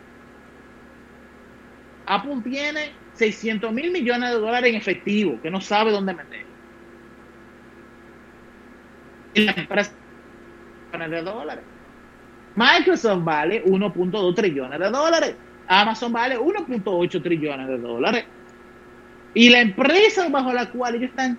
Apple 2.06 2.38
tiene 2.42 2.92
600 3.14 3.72
mil 3.72 3.90
millones 3.90 4.30
de 4.30 4.36
dólares 4.36 4.70
en 4.70 4.76
efectivo 4.76 5.40
que 5.42 5.50
no 5.50 5.60
sabe 5.60 5.92
dónde 5.92 6.14
meter. 6.14 6.44
Y 9.34 9.44
la 9.44 9.52
empresa 9.52 9.92
de 10.92 11.22
dólares. 11.22 11.64
Microsoft 12.56 13.22
vale 13.22 13.64
1.2 13.64 14.34
trillones 14.34 14.80
de 14.80 14.90
dólares. 14.90 15.36
Amazon 15.68 16.12
vale 16.12 16.36
1.8 16.36 17.22
trillones 17.22 17.68
de 17.68 17.78
dólares. 17.78 18.24
Y 19.34 19.50
la 19.50 19.60
empresa 19.60 20.28
bajo 20.28 20.52
la 20.52 20.68
cual 20.70 20.96
ellos 20.96 21.10
están 21.10 21.38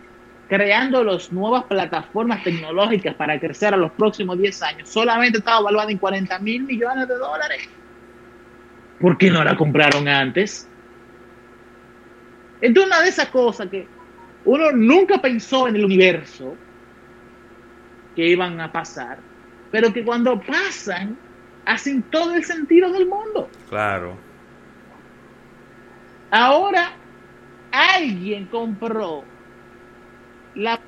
creando 0.52 1.02
las 1.06 1.32
nuevas 1.32 1.64
plataformas 1.64 2.44
tecnológicas 2.44 3.16
para 3.16 3.40
crecer 3.40 3.74
a 3.74 3.78
los 3.78 3.90
próximos 3.94 4.38
10 4.38 4.64
años, 4.64 4.90
solamente 4.90 5.38
estaba 5.38 5.62
evaluada 5.62 5.90
en 5.90 5.98
40 5.98 6.40
mil 6.40 6.64
millones 6.64 7.08
de 7.08 7.16
dólares. 7.16 7.70
¿Por 9.00 9.18
qué 9.18 9.32
no 9.32 9.46
la 9.46 9.56
compraron 9.56 10.10
antes? 10.10 10.68
Es 12.60 12.78
una 12.78 13.00
de 13.02 13.08
esas 13.08 13.30
cosas 13.30 13.70
que 13.70 13.88
uno 14.44 14.74
nunca 14.74 15.22
pensó 15.22 15.70
en 15.70 15.78
el 15.78 15.86
universo 15.86 16.58
que 18.14 18.28
iban 18.28 18.60
a 18.60 18.74
pasar, 18.74 19.20
pero 19.72 19.94
que 19.94 20.04
cuando 20.04 20.38
pasan 20.42 21.18
hacen 21.66 22.04
todo 22.04 22.36
el 22.36 22.44
sentido 22.44 22.92
del 22.92 23.08
mundo. 23.08 23.50
Claro. 23.70 24.18
Ahora 26.30 26.92
alguien 27.72 28.48
compró 28.48 29.24
la 30.56 30.80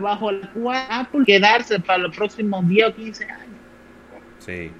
bajo 0.00 0.32
la 0.32 0.50
cual 0.52 0.86
Apple 0.88 1.24
quedarse 1.26 1.78
para 1.80 1.98
los 1.98 2.16
próximos 2.16 2.66
10 2.68 2.88
o 2.88 2.94
15 2.94 3.24
años. 3.24 3.56
Sí. 4.38 4.70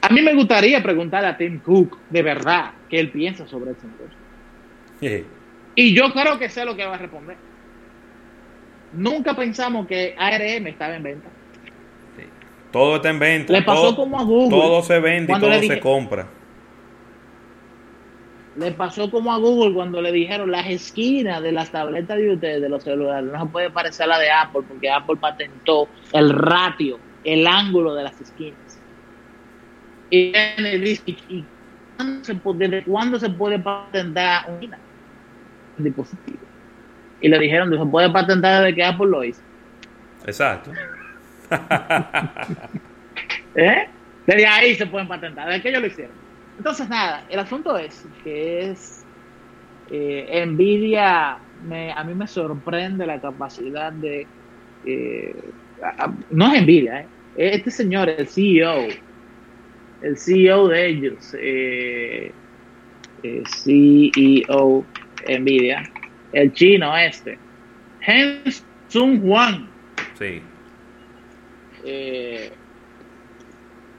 A 0.00 0.08
mí 0.08 0.22
me 0.22 0.34
gustaría 0.34 0.82
preguntarle 0.82 1.28
a 1.28 1.36
Tim 1.36 1.58
Cook 1.60 1.98
de 2.08 2.22
verdad 2.22 2.70
qué 2.88 3.00
él 3.00 3.10
piensa 3.10 3.46
sobre 3.46 3.72
ese 3.72 3.86
negocio. 3.86 5.26
Y 5.74 5.94
yo 5.94 6.10
creo 6.12 6.38
que 6.38 6.48
sé 6.48 6.64
lo 6.64 6.74
que 6.74 6.86
va 6.86 6.94
a 6.94 6.98
responder. 6.98 7.36
Nunca 8.94 9.34
pensamos 9.34 9.86
que 9.86 10.14
ARM 10.18 10.66
estaba 10.66 10.96
en 10.96 11.02
venta. 11.02 11.28
Todo 12.72 12.96
está 12.96 13.10
en 13.10 13.18
venta. 13.18 13.52
Le 13.52 13.62
pasó 13.62 13.82
todo, 13.94 13.96
como 13.96 14.18
a 14.20 14.22
Google. 14.22 14.50
Todo 14.58 14.82
se 14.82 15.00
vende 15.00 15.32
y 15.32 15.38
todo 15.40 15.50
dije- 15.60 15.74
se 15.74 15.80
compra. 15.80 16.28
Le 18.56 18.72
pasó 18.72 19.10
como 19.10 19.32
a 19.32 19.38
Google 19.38 19.74
cuando 19.74 20.02
le 20.02 20.10
dijeron 20.10 20.50
las 20.50 20.66
esquinas 20.68 21.40
de 21.40 21.52
las 21.52 21.70
tabletas 21.70 22.18
de 22.18 22.32
ustedes, 22.34 22.60
de 22.60 22.68
los 22.68 22.82
celulares, 22.82 23.30
no 23.30 23.40
se 23.40 23.46
puede 23.46 23.70
parecer 23.70 24.04
a 24.04 24.08
la 24.08 24.18
de 24.18 24.30
Apple 24.30 24.62
porque 24.66 24.90
Apple 24.90 25.16
patentó 25.20 25.88
el 26.12 26.30
ratio, 26.30 26.98
el 27.22 27.46
ángulo 27.46 27.94
de 27.94 28.04
las 28.04 28.20
esquinas. 28.20 28.80
Y 30.10 30.32
¿y 31.28 31.44
cuándo 31.96 32.24
se 32.24 32.34
puede- 32.34 32.68
desde 32.68 32.84
cuándo 32.84 33.18
se 33.20 33.30
puede 33.30 33.58
patentar 33.60 34.46
un 35.78 35.84
dispositivo? 35.84 36.38
Y 37.20 37.28
le 37.28 37.38
dijeron, 37.38 37.70
se 37.70 37.86
puede 37.86 38.10
patentar 38.10 38.64
desde 38.64 38.74
que 38.74 38.84
Apple 38.84 39.06
lo 39.06 39.22
hizo. 39.22 39.42
Exacto. 40.24 40.72
¿Eh? 43.54 43.88
Desde 44.26 44.46
ahí 44.46 44.74
se 44.74 44.86
pueden 44.86 45.06
patentar, 45.06 45.46
desde 45.48 45.62
que 45.62 45.68
ellos 45.68 45.82
lo 45.82 45.86
hicieron. 45.86 46.19
Entonces, 46.60 46.90
nada, 46.90 47.24
el 47.30 47.38
asunto 47.38 47.78
es 47.78 48.06
que 48.22 48.68
es 48.68 49.06
eh, 49.86 50.44
Nvidia, 50.44 51.40
me, 51.58 51.90
a 51.90 52.04
mí 52.04 52.14
me 52.14 52.26
sorprende 52.26 53.06
la 53.06 53.18
capacidad 53.18 53.90
de... 53.94 54.28
eh, 54.84 55.54
a- 55.82 56.04
a- 56.04 56.18
no 56.28 56.52
es 56.52 56.62
Nvidia, 56.62 57.00
¿eh? 57.00 57.08
este 57.34 57.70
señor, 57.70 58.10
el 58.10 58.28
CEO, 58.28 58.88
el 60.02 60.18
CEO 60.18 60.68
de 60.68 60.86
ellos, 60.86 61.34
eh, 61.40 62.34
eh, 63.22 63.42
CEO 63.46 64.86
Nvidia, 65.26 65.82
el 66.30 66.52
chino 66.52 66.94
este, 66.94 67.40
Heng 68.06 68.44
Sung 68.86 69.18
Huang, 69.22 69.72
Sí. 70.18 70.42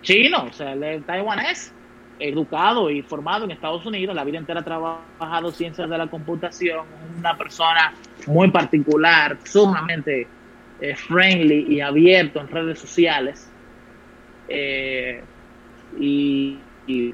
chino, 0.03 0.45
o 0.45 0.53
sea, 0.53 0.75
es 0.75 1.03
taiwanés, 1.07 1.73
educado 2.21 2.89
y 2.89 3.01
formado 3.03 3.45
en 3.45 3.51
Estados 3.51 3.85
Unidos, 3.85 4.15
la 4.15 4.23
vida 4.23 4.37
entera 4.37 4.61
ha 4.61 4.63
trabajado 4.63 5.51
ciencias 5.51 5.89
de 5.89 5.97
la 5.97 6.07
computación, 6.07 6.85
una 7.17 7.37
persona 7.37 7.93
muy 8.27 8.51
particular, 8.51 9.37
sumamente 9.43 10.27
eh, 10.79 10.95
friendly 10.95 11.65
y 11.75 11.81
abierto 11.81 12.39
en 12.39 12.47
redes 12.47 12.79
sociales, 12.79 13.55
eh, 14.47 15.23
y, 15.99 16.69
y 16.87 17.13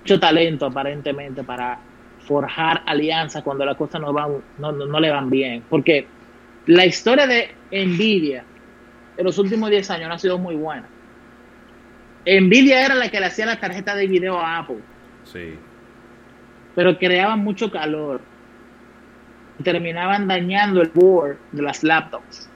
mucho 0.00 0.20
talento 0.20 0.66
aparentemente 0.66 1.44
para 1.44 1.78
forjar 2.26 2.82
alianzas 2.86 3.42
cuando 3.42 3.64
las 3.64 3.76
cosas 3.76 4.00
no, 4.00 4.12
van, 4.12 4.44
no, 4.58 4.72
no- 4.72 4.86
no 4.86 5.00
le 5.00 5.10
van 5.10 5.30
bien, 5.30 5.66
porque 5.68 6.14
la 6.66 6.86
historia 6.86 7.26
de 7.26 7.58
Nvidia 7.70 8.44
en 9.16 9.24
los 9.24 9.38
últimos 9.38 9.70
10 9.70 9.90
años 9.90 10.08
no 10.08 10.14
ha 10.14 10.18
sido 10.18 10.38
muy 10.38 10.54
buena. 10.54 10.91
Nvidia 12.26 12.84
era 12.86 12.94
la 12.94 13.08
que 13.10 13.18
le 13.20 13.26
hacía 13.26 13.46
la 13.46 13.58
tarjeta 13.58 13.94
de 13.96 14.06
video 14.06 14.38
a 14.38 14.58
Apple, 14.58 14.78
Sí. 15.24 15.54
pero 16.74 16.96
creaban 16.98 17.40
mucho 17.40 17.70
calor 17.70 18.20
y 19.58 19.62
terminaban 19.62 20.26
dañando 20.28 20.80
el 20.82 20.90
board 20.94 21.36
de 21.52 21.62
las 21.62 21.82
laptops. 21.82 22.48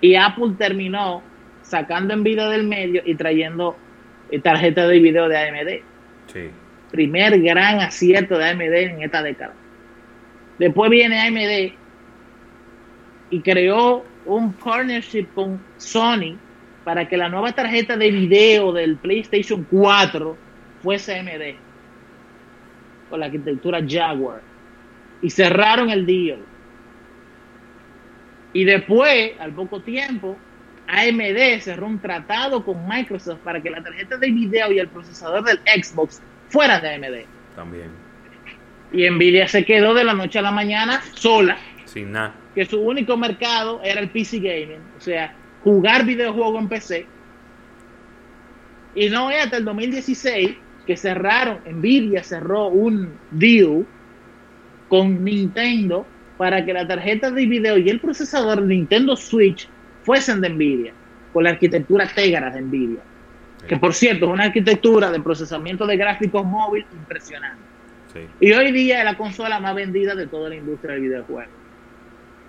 Y 0.00 0.14
Apple 0.16 0.54
terminó 0.58 1.22
sacando 1.62 2.14
Nvidia 2.16 2.48
del 2.48 2.64
medio 2.64 3.02
y 3.04 3.14
trayendo 3.14 3.76
eh, 4.30 4.38
tarjeta 4.40 4.86
de 4.86 4.98
video 5.00 5.28
de 5.28 5.38
AMD. 5.38 5.82
Sí. 6.32 6.50
Primer 6.90 7.40
gran 7.40 7.80
acierto 7.80 8.38
de 8.38 8.48
AMD 8.50 8.62
en 8.74 9.02
esta 9.02 9.22
década. 9.22 9.54
Después 10.58 10.90
viene 10.90 11.20
AMD 11.20 11.72
y 13.30 13.40
creó 13.40 14.04
un 14.26 14.52
partnership 14.52 15.26
con 15.34 15.60
Sony 15.76 16.36
para 16.84 17.08
que 17.08 17.16
la 17.16 17.28
nueva 17.28 17.52
tarjeta 17.52 17.96
de 17.96 18.10
video 18.10 18.72
del 18.72 18.96
PlayStation 18.96 19.66
4 19.70 20.36
fuese 20.82 21.18
AMD 21.18 21.56
con 23.08 23.20
la 23.20 23.26
arquitectura 23.26 23.80
Jaguar 23.86 24.40
y 25.22 25.30
cerraron 25.30 25.90
el 25.90 26.04
deal. 26.04 26.40
Y 28.52 28.64
después, 28.64 29.32
al 29.40 29.52
poco 29.52 29.80
tiempo, 29.80 30.36
AMD 30.86 31.60
cerró 31.60 31.86
un 31.86 31.98
tratado 31.98 32.64
con 32.64 32.86
Microsoft 32.86 33.38
para 33.40 33.60
que 33.62 33.70
la 33.70 33.82
tarjeta 33.82 34.16
de 34.16 34.30
video 34.30 34.70
y 34.70 34.78
el 34.78 34.88
procesador 34.88 35.42
del 35.44 35.58
Xbox 35.82 36.22
fueran 36.48 36.82
de 36.82 36.94
AMD. 36.94 37.26
También. 37.56 37.88
Y 38.92 39.08
Nvidia 39.10 39.48
se 39.48 39.64
quedó 39.64 39.94
de 39.94 40.04
la 40.04 40.14
noche 40.14 40.38
a 40.38 40.42
la 40.42 40.52
mañana 40.52 41.00
sola, 41.14 41.56
Sin 41.84 42.12
nada. 42.12 42.34
que 42.54 42.64
su 42.64 42.80
único 42.80 43.16
mercado 43.16 43.80
era 43.82 44.00
el 44.00 44.08
PC 44.10 44.38
gaming, 44.38 44.80
o 44.96 45.00
sea, 45.00 45.34
jugar 45.64 46.04
videojuegos 46.04 46.62
en 46.62 46.68
PC. 46.68 47.06
Y 48.94 49.08
no 49.08 49.30
es 49.30 49.42
hasta 49.42 49.56
el 49.56 49.64
2016 49.64 50.56
que 50.86 50.96
cerraron, 50.96 51.60
Nvidia 51.66 52.22
cerró 52.22 52.68
un 52.68 53.14
deal 53.30 53.86
con 54.88 55.24
Nintendo 55.24 56.06
para 56.36 56.64
que 56.64 56.72
la 56.72 56.86
tarjeta 56.86 57.30
de 57.30 57.46
video 57.46 57.78
y 57.78 57.88
el 57.88 58.00
procesador 58.00 58.60
de 58.60 58.66
Nintendo 58.66 59.16
Switch 59.16 59.68
fuesen 60.02 60.40
de 60.42 60.50
Nvidia, 60.50 60.92
con 61.32 61.44
la 61.44 61.50
arquitectura 61.50 62.06
Tegra 62.14 62.50
de 62.50 62.60
Nvidia, 62.60 63.00
que 63.66 63.76
por 63.78 63.94
cierto 63.94 64.26
es 64.26 64.32
una 64.32 64.44
arquitectura 64.44 65.10
de 65.10 65.20
procesamiento 65.20 65.86
de 65.86 65.96
gráficos 65.96 66.44
móvil 66.44 66.84
impresionante. 66.92 67.62
Sí. 68.12 68.20
Y 68.40 68.52
hoy 68.52 68.70
día 68.70 68.98
es 68.98 69.04
la 69.06 69.16
consola 69.16 69.58
más 69.58 69.74
vendida 69.74 70.14
de 70.14 70.26
toda 70.26 70.50
la 70.50 70.56
industria 70.56 70.94
del 70.94 71.02
videojuego. 71.02 71.50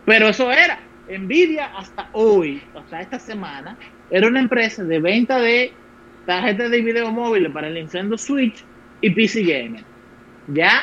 Pero 0.06 0.28
eso 0.28 0.52
era. 0.52 0.78
Nvidia 1.08 1.66
hasta 1.78 2.10
hoy, 2.14 2.70
hasta 2.74 3.02
esta 3.02 3.20
semana, 3.20 3.78
era 4.10 4.28
una 4.28 4.40
empresa 4.40 4.84
de 4.84 5.00
venta 5.00 5.40
de 5.40 5.80
tarjetas 6.26 6.72
de 6.72 6.82
video 6.82 7.12
móviles 7.12 7.52
para 7.52 7.68
el 7.68 7.76
Nintendo 7.76 8.18
Switch 8.18 8.68
y 9.02 9.12
PC 9.12 9.44
Gaming. 9.44 9.86
¿Ya? 10.48 10.82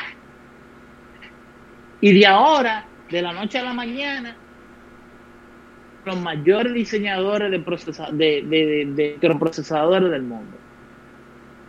Y 1.99 2.13
de 2.19 2.25
ahora, 2.25 2.91
de 3.09 3.21
la 3.21 3.33
noche 3.33 3.59
a 3.59 3.63
la 3.63 3.73
mañana, 3.73 4.41
los 6.05 6.19
mayores 6.19 6.73
diseñadores 6.73 7.49
de, 7.51 7.59
procesa- 7.63 8.11
de, 8.11 8.43
de- 8.45 8.85
de 8.93 9.13
microprocesadores 9.15 10.11
del 10.11 10.23
mundo 10.23 10.63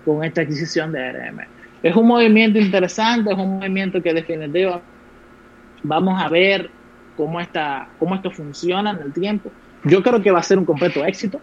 con 0.05 0.25
esta 0.25 0.43
adquisición 0.43 0.93
de 0.93 1.03
ARM. 1.05 1.41
Es 1.83 1.95
un 1.97 2.07
movimiento 2.07 2.59
interesante, 2.59 3.33
es 3.33 3.39
un 3.39 3.59
movimiento 3.59 4.03
que 4.03 4.13
definitivamente 4.13 4.85
vamos 5.83 6.21
a 6.23 6.29
ver 6.29 6.77
cómo, 7.17 7.41
está, 7.41 7.89
cómo 7.99 8.15
esto 8.15 8.31
funciona 8.31 8.91
en 8.91 8.99
el 8.99 9.13
tiempo. 9.13 9.51
Yo 9.85 10.03
creo 10.03 10.23
que 10.23 10.31
va 10.31 10.39
a 10.41 10.43
ser 10.43 10.59
un 10.59 10.65
completo 10.65 11.05
éxito, 11.05 11.41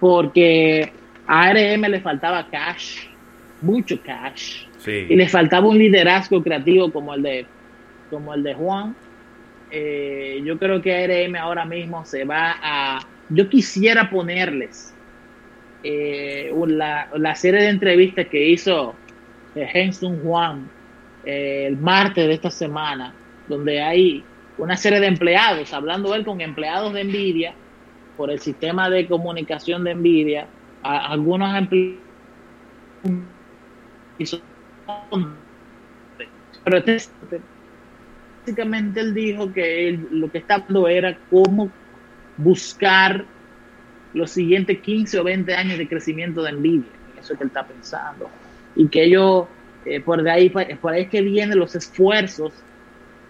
porque 0.00 0.92
a 1.26 1.42
ARM 1.44 1.82
le 1.82 2.00
faltaba 2.00 2.46
cash, 2.50 3.06
mucho 3.60 4.00
cash, 4.02 4.66
Sí. 4.78 5.06
y 5.08 5.14
le 5.14 5.28
faltaba 5.28 5.68
un 5.68 5.78
liderazgo 5.78 6.42
creativo 6.42 6.90
como 6.90 7.14
el 7.14 7.22
de, 7.22 7.46
como 8.10 8.34
el 8.34 8.42
de 8.42 8.54
Juan. 8.54 8.96
Eh, 9.70 10.42
yo 10.44 10.58
creo 10.58 10.82
que 10.82 10.92
ARM 11.04 11.36
ahora 11.36 11.64
mismo 11.64 12.04
se 12.04 12.24
va 12.24 12.56
a... 12.60 12.98
Yo 13.28 13.48
quisiera 13.48 14.10
ponerles 14.10 14.92
eh, 15.84 16.52
la, 16.66 17.08
la 17.16 17.34
serie 17.36 17.62
de 17.62 17.68
entrevistas 17.68 18.26
que 18.26 18.48
hizo 18.48 18.94
eh, 19.54 19.68
Henson 19.72 20.20
Juan 20.22 20.68
eh, 21.24 21.66
el 21.68 21.76
martes 21.76 22.26
de 22.26 22.34
esta 22.34 22.50
semana, 22.50 23.14
donde 23.48 23.80
hay 23.80 24.24
una 24.58 24.76
serie 24.76 25.00
de 25.00 25.06
empleados, 25.06 25.72
hablando 25.72 26.14
él 26.14 26.24
con 26.24 26.40
empleados 26.40 26.92
de 26.92 27.04
Nvidia 27.04 27.54
por 28.16 28.30
el 28.30 28.38
sistema 28.40 28.90
de 28.90 29.08
comunicación 29.08 29.84
de 29.84 29.94
Nvidia, 29.94 30.46
a- 30.82 31.08
algunos 31.12 31.54
empleados 31.56 32.02
pero 36.64 36.78
este- 36.78 37.40
básicamente 38.40 39.00
él 39.00 39.14
dijo 39.14 39.52
que 39.52 39.98
lo 40.10 40.30
que 40.30 40.38
está 40.38 40.54
hablando 40.56 40.88
era 40.88 41.18
cómo 41.30 41.70
buscar 42.36 43.24
los 44.14 44.30
siguientes 44.30 44.80
15 44.80 45.18
o 45.18 45.24
20 45.24 45.54
años 45.54 45.78
de 45.78 45.88
crecimiento 45.88 46.42
de 46.42 46.52
Nvidia. 46.52 46.90
Eso 47.18 47.32
es 47.32 47.38
que 47.38 47.44
él 47.44 47.48
está 47.48 47.66
pensando. 47.66 48.30
Y 48.76 48.88
que 48.88 49.04
ellos, 49.04 49.46
eh, 49.84 50.00
por, 50.00 50.22
de 50.22 50.30
ahí, 50.30 50.50
por 50.50 50.92
ahí 50.92 51.02
es 51.02 51.08
que 51.08 51.22
vienen 51.22 51.58
los 51.58 51.74
esfuerzos 51.74 52.52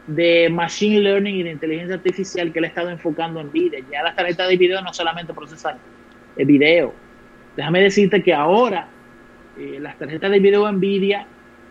de 0.07 0.49
Machine 0.51 1.01
Learning 1.01 1.37
y 1.37 1.43
de 1.43 1.53
inteligencia 1.53 1.95
artificial 1.95 2.53
que 2.53 2.59
él 2.59 2.65
ha 2.65 2.69
estado 2.69 2.91
enfocando 2.91 3.41
en 3.41 3.49
Nvidia. 3.49 3.81
Ya 3.91 4.03
las 4.03 4.17
tarjetas 4.17 4.49
de 4.49 4.57
video 4.57 4.81
no 4.83 4.93
solamente 4.93 5.33
procesan 5.33 5.77
el 6.37 6.47
video. 6.47 6.95
Déjame 7.57 7.81
decirte 7.81 8.23
que 8.23 8.33
ahora 8.35 8.89
eh, 9.59 9.79
las 9.81 9.99
tarjetas 9.99 10.31
de 10.31 10.39
video 10.41 10.71
Nvidia 10.71 11.27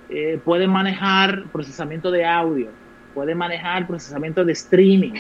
eh, 0.10 0.40
pueden 0.44 0.70
manejar 0.70 1.46
procesamiento 1.52 2.12
de 2.12 2.26
audio, 2.26 2.70
pueden 3.14 3.38
manejar 3.38 3.88
procesamiento 3.88 4.46
de 4.46 4.54
streaming 4.54 5.14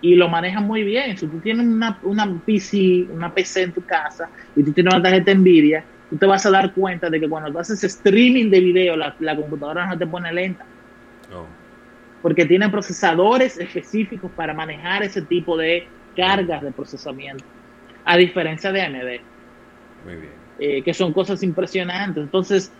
y 0.00 0.14
lo 0.14 0.28
manejan 0.28 0.64
muy 0.64 0.84
bien. 0.84 1.16
Si 1.16 1.26
tú 1.26 1.38
tienes 1.40 1.66
una, 1.66 1.98
una 2.02 2.40
PC, 2.44 3.06
una 3.10 3.32
PC 3.32 3.62
en 3.62 3.72
tu 3.72 3.84
casa 3.84 4.28
y 4.54 4.62
tú 4.62 4.72
tienes 4.72 4.94
una 4.94 5.02
tarjeta 5.02 5.34
Nvidia, 5.34 5.84
tú 6.10 6.16
te 6.16 6.26
vas 6.26 6.44
a 6.46 6.50
dar 6.50 6.72
cuenta 6.72 7.10
de 7.10 7.20
que 7.20 7.28
cuando 7.28 7.50
tú 7.50 7.58
haces 7.58 7.82
streaming 7.82 8.50
de 8.50 8.60
video, 8.60 8.96
la, 8.96 9.36
computadora 9.36 9.86
no 9.86 9.98
te 9.98 10.06
pone 10.06 10.32
lenta. 10.32 10.64
Porque 12.22 12.44
tiene 12.44 12.68
procesadores 12.68 13.58
específicos 13.58 14.30
para 14.32 14.52
manejar 14.52 15.02
ese 15.02 15.22
tipo 15.22 15.56
de 15.56 15.86
cargas 16.16 16.62
de 16.62 16.72
procesamiento. 16.72 17.44
A 18.04 18.16
diferencia 18.16 18.72
de 18.72 18.82
AMD. 18.82 19.20
Muy 20.04 20.16
bien. 20.16 20.32
Eh, 20.58 20.82
que 20.82 20.92
son 20.92 21.12
cosas 21.12 21.42
impresionantes. 21.42 22.24
Entonces, 22.24 22.72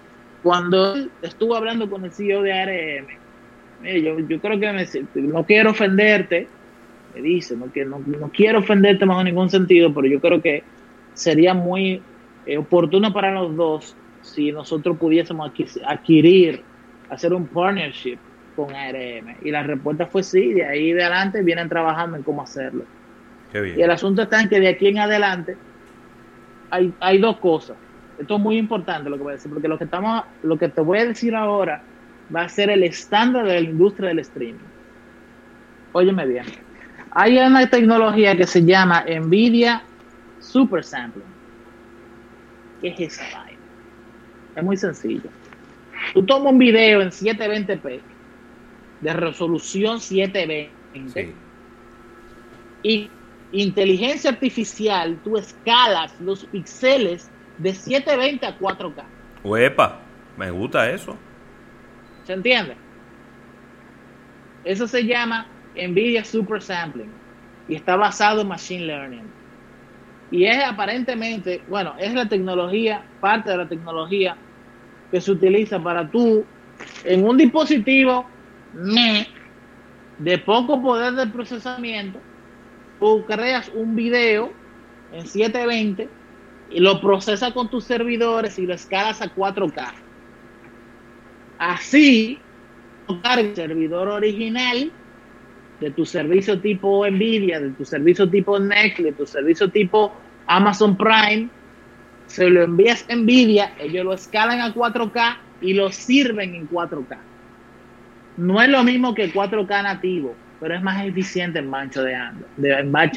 cuando 0.43 0.97
estuve 1.23 1.57
hablando 1.57 1.89
con 1.89 2.05
el 2.05 2.13
CEO 2.13 2.43
de 2.43 2.53
ARM, 2.53 3.07
yo, 4.03 4.19
yo, 4.19 4.41
creo 4.41 4.59
que 4.59 4.99
no 5.15 5.45
quiero 5.45 5.71
ofenderte, 5.71 6.49
me 7.15 7.23
dice, 7.23 7.57
no, 7.57 7.71
que 7.73 7.85
no, 7.85 8.03
quiero 8.33 8.59
ofenderte 8.59 9.07
más 9.07 9.21
en 9.21 9.27
ningún 9.27 9.51
sentido, 9.51 9.95
pero 9.95 10.09
yo 10.09 10.21
creo 10.21 10.43
que 10.43 10.65
sería 11.15 11.55
muy 11.55 12.03
eh, 12.47 12.59
oportuno 12.59 13.13
para 13.13 13.33
los 13.33 13.55
dos 13.57 13.97
si 14.23 14.51
nosotros 14.51 14.99
pudiésemos 14.99 15.51
adquirir, 15.87 16.63
hacer 17.09 17.33
un 17.33 17.47
partnership 17.47 18.19
con 18.59 18.75
ARM. 18.75 19.37
Y 19.43 19.53
la 19.53 19.63
respuesta 19.63 20.07
fue 20.07 20.25
sí, 20.25 20.53
de 20.53 20.65
ahí 20.65 20.93
de 20.93 21.05
adelante 21.05 21.45
vienen 21.45 21.69
trabajando 21.69 22.17
en 22.17 22.25
cómo 22.25 22.43
hacerlo. 22.43 22.85
Y 23.55 23.81
el 23.81 23.91
asunto 23.91 24.23
está 24.23 24.41
en 24.41 24.49
que 24.49 24.59
de 24.59 24.67
aquí 24.67 24.89
en 24.89 24.99
adelante 24.99 25.57
hay, 26.69 26.93
hay 26.99 27.19
dos 27.19 27.37
cosas. 27.37 27.77
Esto 28.19 28.35
es 28.35 28.41
muy 28.41 28.59
importante 28.59 29.09
lo 29.09 29.17
que 29.17 29.23
voy 29.23 29.31
a 29.31 29.37
decir, 29.37 29.53
porque 29.53 29.69
lo 29.69 29.79
que, 29.79 29.85
estamos, 29.85 30.25
lo 30.43 30.59
que 30.59 30.69
te 30.69 30.81
voy 30.81 30.99
a 30.99 31.07
decir 31.07 31.37
ahora 31.37 31.83
va 32.35 32.43
a 32.43 32.49
ser 32.49 32.69
el 32.69 32.83
estándar 32.83 33.47
de 33.47 33.55
la 33.55 33.61
industria 33.61 34.09
del 34.09 34.19
streaming. 34.19 34.59
Óyeme 35.93 36.27
bien. 36.27 36.45
Hay 37.13 37.39
una 37.39 37.71
tecnología 37.71 38.37
que 38.37 38.45
se 38.45 38.65
llama 38.65 39.05
NVIDIA 39.09 39.83
Super 40.41 40.83
Sampling. 40.83 41.25
¿Qué 42.81 42.89
es 42.89 43.01
esa 43.01 43.23
vaina? 43.39 43.59
Es 44.57 44.65
muy 44.65 44.77
sencillo. 44.77 45.31
Tú 46.13 46.27
tomas 46.27 46.53
un 46.53 46.59
video 46.59 47.01
en 47.03 47.11
720p 47.11 48.01
de 49.01 49.13
resolución 49.13 50.01
720 50.01 51.35
y 52.83 53.11
inteligencia 53.53 54.31
artificial, 54.31 55.19
tú 55.25 55.37
escalas 55.37 56.19
los 56.21 56.45
píxeles 56.47 57.31
de 57.59 57.75
720 57.75 58.47
a 58.47 58.59
4K. 58.59 59.05
Uepa, 59.45 60.01
me 60.37 60.51
gusta 60.51 60.91
eso. 60.91 61.17
¿Se 62.25 62.33
entiende? 62.33 62.77
Eso 64.65 64.87
se 64.87 65.05
llama 65.05 65.47
NVIDIA 65.75 66.25
Super 66.25 66.61
Sampling 66.61 67.11
y 67.69 67.75
está 67.75 67.97
basado 67.97 68.43
en 68.43 68.49
Machine 68.49 68.87
Learning. 68.87 69.25
Y 70.31 70.45
es 70.45 70.63
aparentemente, 70.63 71.63
bueno, 71.69 71.95
es 71.99 72.13
la 72.13 72.29
tecnología, 72.29 73.03
parte 73.21 73.51
de 73.51 73.57
la 73.57 73.69
tecnología 73.69 74.37
que 75.11 75.21
se 75.21 75.31
utiliza 75.33 75.83
para 75.83 76.07
tú, 76.11 76.45
en 77.05 77.27
un 77.27 77.37
dispositivo 77.39 78.29
de 78.73 80.39
poco 80.39 80.81
poder 80.83 81.15
de 81.15 81.27
procesamiento, 81.27 82.21
tú 83.01 83.25
creas 83.27 83.71
un 83.75 83.95
video 83.95 84.53
en 85.13 85.27
720 85.27 86.09
y 86.71 86.81
lo 86.81 87.01
procesas 87.01 87.53
con 87.53 87.71
tus 87.71 87.85
servidores 87.85 88.59
y 88.59 88.67
lo 88.67 88.75
escalas 88.75 89.23
a 89.23 89.35
4K. 89.35 89.93
Así, 91.59 92.39
el 93.09 93.57
servidor 93.57 94.09
original 94.09 94.93
de 95.81 95.91
tu 95.91 96.05
servicio 96.05 96.61
tipo 96.61 97.07
Nvidia, 97.09 97.61
de 97.61 97.71
tu 97.71 97.85
servicio 97.85 98.29
tipo 98.29 98.59
Netflix, 98.59 99.05
de 99.05 99.13
tu 99.13 99.27
servicio 99.27 99.71
tipo 99.71 100.13
Amazon 100.47 100.97
Prime, 100.97 101.49
se 102.27 102.51
lo 102.51 102.63
envías 102.63 103.07
a 103.09 103.17
Nvidia, 103.17 103.75
ellos 103.79 104.05
lo 104.05 104.13
escalan 104.13 104.61
a 104.61 104.75
4K 104.75 105.37
y 105.63 105.73
lo 105.75 105.91
sirven 105.91 106.55
en 106.55 106.69
4K. 106.69 107.28
No 108.39 108.63
es 108.63 108.69
lo 108.69 108.85
mismo 108.85 109.15
que 109.15 109.33
4K 109.33 109.83
nativo, 109.83 110.33
pero 110.61 110.77
es 110.77 110.81
más 110.81 111.05
eficiente 111.05 111.59
en 111.59 111.75
ancho 111.75 112.05
de, 112.05 112.17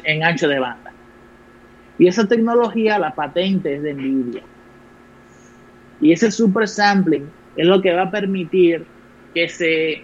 en 0.03 0.23
ancho 0.23 0.47
de 0.47 0.59
banda. 0.59 0.91
Y 1.99 2.07
esa 2.07 2.27
tecnología, 2.27 2.97
la 2.97 3.13
patente 3.13 3.75
es 3.75 3.83
de 3.83 3.93
Nvidia. 3.93 4.41
Y 6.01 6.11
ese 6.11 6.31
super 6.31 6.67
sampling 6.67 7.29
es 7.55 7.67
lo 7.67 7.83
que 7.83 7.93
va 7.93 8.03
a 8.03 8.11
permitir 8.11 8.83
que 9.35 9.47
se 9.47 10.03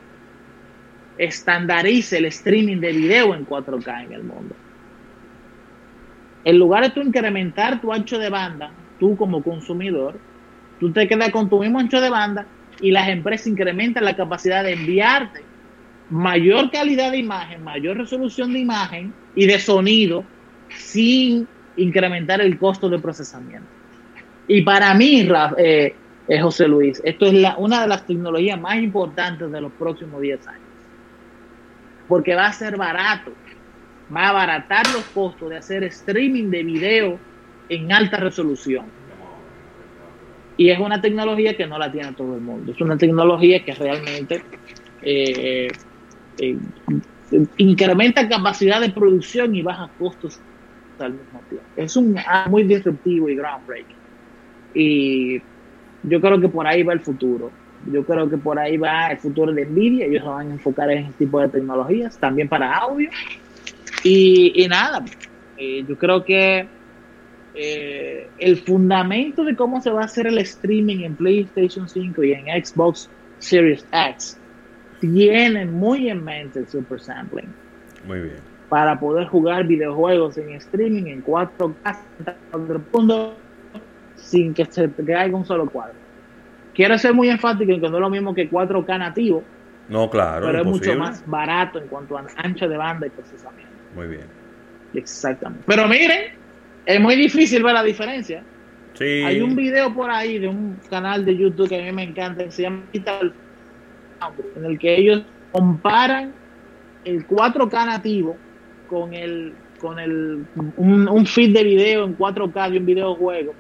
estandarice 1.18 2.20
el 2.20 2.26
streaming 2.26 2.78
de 2.78 2.92
video 2.92 3.34
en 3.34 3.48
4K 3.48 4.06
en 4.06 4.12
el 4.12 4.24
mundo. 4.24 4.56
En 6.44 6.60
lugar 6.60 6.84
de 6.84 6.92
tú 6.92 7.02
incrementar 7.02 7.82
tu 7.82 7.92
ancho 7.92 8.20
de 8.20 8.30
banda, 8.30 8.70
tú 9.00 9.18
como 9.18 9.42
consumidor, 9.42 10.20
tú 10.80 10.92
te 10.92 11.08
quedas 11.08 11.32
con 11.32 11.50
tu 11.50 11.60
mismo 11.60 11.80
ancho 11.80 12.00
de 12.00 12.12
banda 12.12 12.46
y 12.82 12.92
las 12.92 13.10
empresas 13.10 13.48
incrementan 13.48 14.06
la 14.06 14.16
capacidad 14.16 14.64
de 14.64 14.74
enviarte 14.74 15.42
mayor 16.10 16.72
calidad 16.72 17.12
de 17.12 17.18
imagen, 17.18 17.64
mayor 17.64 17.98
resolución 17.98 18.54
de 18.54 18.60
imagen 18.60 19.14
y 19.36 19.46
de 19.46 19.60
sonido 19.60 20.24
sin 20.70 21.48
incrementar 21.76 22.42
el 22.42 22.58
costo 22.58 22.90
de 22.90 23.00
procesamiento. 23.00 23.68
Y 24.48 24.62
para 24.62 24.94
mí, 24.94 25.28
eh, 25.58 25.96
eh, 26.28 26.42
José 26.42 26.68
Luis, 26.68 27.02
esto 27.04 27.26
es 27.26 27.46
una 27.58 27.82
de 27.82 27.88
las 27.88 28.06
tecnologías 28.06 28.60
más 28.60 28.78
importantes 28.78 29.52
de 29.52 29.62
los 29.62 29.72
próximos 29.74 30.22
10 30.22 30.48
años. 30.48 30.62
Porque 32.08 32.36
va 32.36 32.48
a 32.48 32.54
ser 32.54 32.78
barato, 32.78 33.34
va 34.16 34.28
a 34.28 34.30
abaratar 34.30 34.88
los 34.94 35.04
costos 35.14 35.50
de 35.50 35.58
hacer 35.58 35.84
streaming 35.84 36.50
de 36.50 36.64
video 36.64 37.20
en 37.68 37.92
alta 37.92 38.18
resolución. 38.18 38.86
Y 40.58 40.70
es 40.70 40.80
una 40.80 41.00
tecnología 41.00 41.56
que 41.56 41.68
no 41.68 41.78
la 41.78 41.92
tiene 41.92 42.14
todo 42.14 42.36
el 42.36 42.42
mundo. 42.42 42.72
Es 42.72 42.82
una 42.82 42.98
tecnología 42.98 43.64
que 43.64 43.74
realmente 43.74 44.42
eh, 45.04 45.68
eh, 46.40 46.58
incrementa 47.58 48.28
capacidad 48.28 48.82
de 48.82 48.90
producción 48.90 49.56
y 49.56 49.62
baja 49.62 49.90
costos 50.00 50.40
al 51.00 51.14
mismo 51.14 51.42
tiempo. 51.48 51.68
Es 51.76 51.96
un 51.96 52.16
muy 52.50 52.64
disruptivo 52.64 53.30
y 53.30 53.36
groundbreaking. 53.36 53.96
Y 54.74 55.42
yo 56.04 56.22
creo 56.22 56.40
que 56.40 56.50
por 56.50 56.66
ahí 56.66 56.84
va 56.84 56.94
el 56.94 57.02
futuro. 57.02 57.52
Yo 57.92 58.04
creo 58.04 58.30
que 58.30 58.38
por 58.38 58.58
ahí 58.58 58.78
va 58.78 59.08
el 59.12 59.18
futuro 59.18 59.54
de 59.54 59.66
Nvidia. 59.66 60.06
Ellos 60.06 60.24
se 60.24 60.30
van 60.30 60.50
a 60.50 60.54
enfocar 60.54 60.90
en 60.90 61.06
este 61.06 61.26
tipo 61.26 61.40
de 61.40 61.50
tecnologías, 61.50 62.18
también 62.18 62.50
para 62.50 62.76
audio. 62.76 63.10
Y, 64.04 64.66
nada, 64.70 65.04
eh, 65.58 65.84
yo 65.88 65.98
creo 65.98 66.24
que 66.24 66.68
eh, 67.60 68.30
el 68.38 68.58
fundamento 68.58 69.44
de 69.44 69.56
cómo 69.56 69.82
se 69.82 69.90
va 69.90 70.02
a 70.02 70.06
hacer 70.06 70.28
el 70.28 70.38
streaming 70.38 71.04
en 71.04 71.16
PlayStation 71.16 71.90
5 71.90 72.24
y 72.24 72.34
en 72.34 72.64
Xbox 72.64 73.10
Series 73.40 73.84
X 73.92 74.40
tiene 75.00 75.66
muy 75.66 76.10
en 76.10 76.24
mente 76.24 76.60
el 76.60 76.68
super 76.68 77.00
sampling. 77.00 77.52
Muy 78.06 78.22
bien. 78.22 78.38
Para 78.70 79.00
poder 79.00 79.28
jugar 79.28 79.66
videojuegos 79.66 80.38
en 80.38 80.52
streaming 80.52 81.06
en 81.06 81.24
4K 81.24 83.34
sin 84.16 84.54
que 84.54 84.66
se 84.66 84.92
caiga 84.92 85.36
un 85.36 85.46
solo 85.46 85.68
cuadro. 85.70 85.96
Quiero 86.76 86.98
ser 87.00 87.14
muy 87.14 87.30
enfático 87.30 87.72
en 87.72 87.82
que 87.82 87.90
no 87.90 87.98
es 87.98 88.02
lo 88.02 88.10
mismo 88.10 88.36
que 88.36 88.50
4K 88.50 89.00
nativo. 89.00 89.44
No, 89.90 90.10
claro. 90.12 90.46
Pero 90.46 90.60
es 90.60 90.66
mucho 90.66 90.96
más 90.96 91.24
barato 91.26 91.80
en 91.80 91.88
cuanto 91.88 92.18
a 92.18 92.26
ancho 92.38 92.68
de 92.68 92.78
banda 92.78 93.08
y 93.08 93.10
procesamiento. 93.10 93.72
Muy 93.96 94.08
bien. 94.08 94.26
Exactamente. 94.94 95.64
Pero 95.66 95.88
miren, 95.88 96.34
es 96.88 97.02
muy 97.02 97.16
difícil 97.18 97.62
ver 97.64 97.74
la 97.74 97.84
diferencia. 97.84 98.44
Sí. 98.94 99.22
Hay 99.24 99.42
un 99.42 99.56
video 99.56 99.94
por 99.94 100.10
ahí 100.10 100.40
de 100.40 100.48
un 100.48 100.80
canal 100.90 101.26
de 101.26 101.38
YouTube 101.38 101.68
que 101.68 101.80
a 101.80 101.84
mí 101.84 101.92
me 101.92 102.04
encanta, 102.04 102.46
que 102.46 102.52
se 102.52 102.64
llama 102.64 102.84
en 102.94 104.66
el 104.66 104.80
que 104.80 104.96
ellos 104.96 105.24
comparan 105.52 106.34
el 107.04 107.28
4K 107.28 107.86
nativo 107.86 108.38
con 108.90 109.14
el 109.14 109.54
con 109.80 110.00
el 110.00 110.46
un, 110.78 111.26
feed 111.28 111.54
de 111.54 111.64
video 111.64 112.06
en 112.06 112.18
4K 112.18 112.72
de 112.72 112.78
un 112.80 112.86
videojuego 112.86 113.54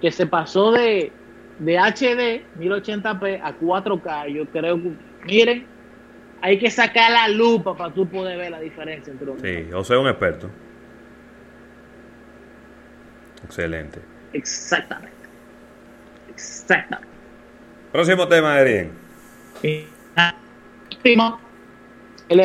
que 0.00 0.12
se 0.12 0.26
pasó 0.26 0.70
de, 0.70 1.10
de 1.58 1.78
HD 1.78 2.44
1080p 2.60 3.40
a 3.42 3.58
4K. 3.58 4.28
Yo 4.32 4.46
creo 4.46 4.80
que, 4.80 4.92
miren, 5.24 5.66
hay 6.40 6.58
que 6.58 6.70
sacar 6.70 7.10
la 7.10 7.26
lupa 7.28 7.76
para 7.76 7.92
tú 7.92 8.06
poder 8.06 8.38
ver 8.38 8.52
la 8.52 8.60
diferencia 8.60 9.12
entre 9.12 9.30
uno. 9.30 9.40
Sí, 9.40 9.72
o 9.72 9.82
sea, 9.82 9.98
un 9.98 10.08
experto. 10.08 10.48
Excelente. 13.44 14.00
Exactamente. 14.32 15.12
Exactamente. 16.30 17.12
Próximo 17.92 18.26
tema, 18.28 18.56
Adrián. 18.56 18.90
El, 22.28 22.40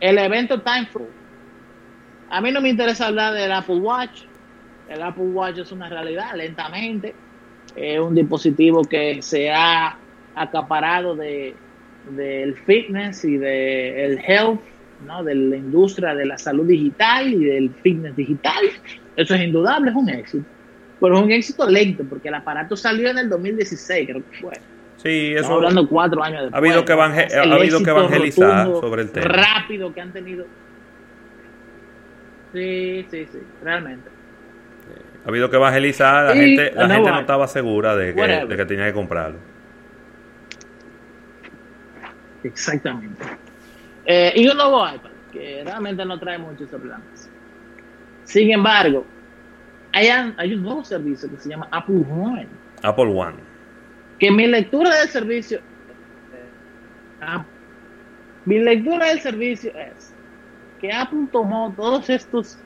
el 0.00 0.18
evento 0.18 0.60
Time 0.60 0.86
Flow. 0.86 1.08
A 2.30 2.40
mí 2.40 2.52
no 2.52 2.60
me 2.60 2.68
interesa 2.68 3.06
hablar 3.06 3.34
del 3.34 3.50
Apple 3.52 3.76
Watch. 3.76 4.22
El 4.88 5.02
Apple 5.02 5.24
Watch 5.24 5.58
es 5.58 5.72
una 5.72 5.88
realidad, 5.88 6.34
lentamente. 6.34 7.14
Es 7.74 7.98
un 7.98 8.14
dispositivo 8.14 8.82
que 8.84 9.22
se 9.22 9.50
ha 9.50 9.96
acaparado 10.34 11.14
de, 11.14 11.54
del 12.10 12.54
fitness 12.56 13.24
y 13.24 13.36
del 13.36 14.18
health, 14.26 14.60
¿no? 15.06 15.24
de 15.24 15.34
la 15.34 15.56
industria 15.56 16.14
de 16.14 16.26
la 16.26 16.38
salud 16.38 16.66
digital 16.66 17.32
y 17.32 17.44
del 17.44 17.70
fitness 17.82 18.16
digital. 18.16 18.64
Eso 19.18 19.34
es 19.34 19.40
indudable, 19.40 19.90
es 19.90 19.96
un 19.96 20.08
éxito. 20.08 20.44
Pero 21.00 21.18
es 21.18 21.24
un 21.24 21.32
éxito 21.32 21.68
lento, 21.68 22.04
porque 22.08 22.28
el 22.28 22.34
aparato 22.34 22.76
salió 22.76 23.10
en 23.10 23.18
el 23.18 23.28
2016, 23.28 24.08
creo 24.08 24.22
que 24.30 24.38
fue. 24.38 24.52
Sí, 24.96 25.32
eso. 25.32 25.40
Estamos 25.40 25.56
hablando 25.56 25.88
cuatro 25.88 26.22
años 26.22 26.42
después. 26.42 26.54
Ha 26.54 26.58
habido 26.58 26.84
que, 26.84 26.92
evangel 26.92 27.28
ha 27.32 27.54
habido 27.54 27.82
que 27.82 27.90
evangelizar 27.90 28.66
sobre 28.66 29.02
el 29.02 29.10
tema. 29.10 29.26
Rápido 29.26 29.92
que 29.92 30.00
han 30.00 30.12
tenido. 30.12 30.46
Sí, 32.52 33.06
sí, 33.10 33.26
sí, 33.30 33.38
realmente. 33.62 34.08
Ha 35.24 35.28
habido 35.28 35.50
que 35.50 35.56
evangelizar, 35.56 36.26
la 36.26 36.34
gente, 36.34 36.72
la 36.74 36.88
gente 36.88 37.10
no 37.10 37.20
estaba 37.20 37.48
segura 37.48 37.96
de 37.96 38.14
que, 38.14 38.46
de 38.46 38.56
que 38.56 38.64
tenía 38.64 38.86
que 38.86 38.92
comprarlo. 38.92 39.38
Exactamente. 42.44 43.24
Eh, 44.06 44.32
y 44.36 44.48
un 44.48 44.56
nuevo 44.56 44.88
iPad, 44.88 45.10
que 45.32 45.62
realmente 45.64 46.04
no 46.04 46.18
trae 46.20 46.38
muchos 46.38 46.68
problemas. 46.68 47.28
Sin 48.28 48.52
embargo, 48.52 49.06
hay, 49.94 50.08
hay 50.08 50.52
un 50.52 50.62
nuevo 50.62 50.84
servicio 50.84 51.30
que 51.30 51.38
se 51.38 51.48
llama 51.48 51.66
Apple 51.70 52.04
One. 52.10 52.46
Apple 52.82 53.06
One. 53.06 53.38
Que 54.18 54.30
mi 54.30 54.46
lectura 54.46 54.94
del 54.96 55.08
servicio. 55.08 55.60
Eh, 57.22 57.38
mi 58.44 58.58
lectura 58.58 59.06
del 59.06 59.20
servicio 59.20 59.72
es 59.78 60.14
que 60.78 60.92
Apple 60.92 61.28
tomó 61.32 61.72
todos 61.74 62.10
estos 62.10 62.58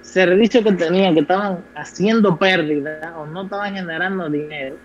servicios 0.00 0.64
que 0.64 0.72
tenían, 0.72 1.12
que 1.12 1.20
estaban 1.20 1.62
haciendo 1.74 2.38
pérdida 2.38 3.14
o 3.18 3.26
no 3.26 3.42
estaban 3.42 3.74
generando 3.74 4.30
dinero, 4.30 4.78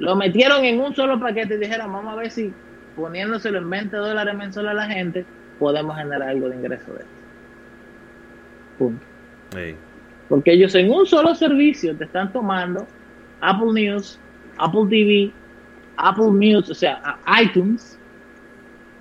lo 0.00 0.16
metieron 0.16 0.66
en 0.66 0.80
un 0.80 0.94
solo 0.94 1.18
paquete 1.18 1.54
y 1.54 1.58
dijeron, 1.58 1.90
vamos 1.90 2.12
a 2.12 2.16
ver 2.16 2.30
si 2.30 2.52
poniéndoselo 2.94 3.56
en 3.56 3.70
20 3.70 3.96
dólares 3.96 4.34
mensuales 4.34 4.72
a 4.72 4.74
la 4.74 4.86
gente, 4.86 5.24
podemos 5.58 5.96
generar 5.96 6.28
algo 6.28 6.50
de 6.50 6.56
ingreso 6.56 6.92
de 6.92 6.98
esto. 6.98 7.17
Punto. 8.78 9.04
Porque 10.28 10.52
ellos 10.52 10.74
en 10.74 10.90
un 10.90 11.06
solo 11.06 11.34
servicio 11.34 11.96
te 11.96 12.04
están 12.04 12.32
tomando 12.32 12.86
Apple 13.40 13.72
News, 13.72 14.18
Apple 14.58 14.86
TV, 14.88 15.32
Apple 15.96 16.32
News, 16.32 16.70
o 16.70 16.74
sea, 16.74 17.18
iTunes, 17.42 17.98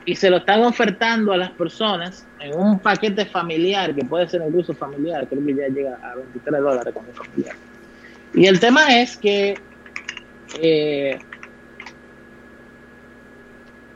y 0.05 0.15
se 0.15 0.29
lo 0.29 0.37
están 0.37 0.63
ofertando 0.63 1.33
a 1.33 1.37
las 1.37 1.51
personas 1.51 2.25
en 2.39 2.57
un 2.57 2.79
paquete 2.79 3.25
familiar, 3.25 3.93
que 3.93 4.05
puede 4.05 4.27
ser 4.27 4.41
incluso 4.47 4.73
familiar, 4.73 5.27
creo 5.27 5.45
que 5.45 5.53
ya 5.53 5.67
llega 5.67 5.99
a 6.01 6.15
23 6.15 6.61
dólares 6.61 6.93
con 6.93 7.05
el 7.05 7.13
familiar. 7.13 7.55
Y 8.33 8.45
el 8.45 8.59
tema 8.59 9.01
es 9.01 9.17
que 9.17 9.55
eh, 10.61 11.19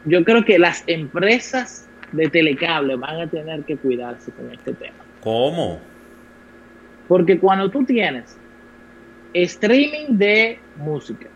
yo 0.06 0.24
creo 0.26 0.44
que 0.44 0.60
las 0.60 0.84
empresas 0.88 1.88
de 2.12 2.28
telecable 2.28 2.96
van 2.98 3.22
a 3.22 3.28
tener 3.28 3.64
que 3.64 3.78
cuidarse 3.78 4.32
con 4.32 4.52
este 4.52 4.74
tema. 4.74 4.98
¿Cómo? 5.22 5.80
Porque 7.08 7.40
cuando 7.40 7.70
tú 7.70 7.84
tienes 7.84 8.38
streaming 9.34 10.18
de 10.18 10.60
música, 10.78 11.28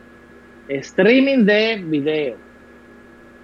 streaming 0.68 1.46
de 1.46 1.84
video, 1.86 2.38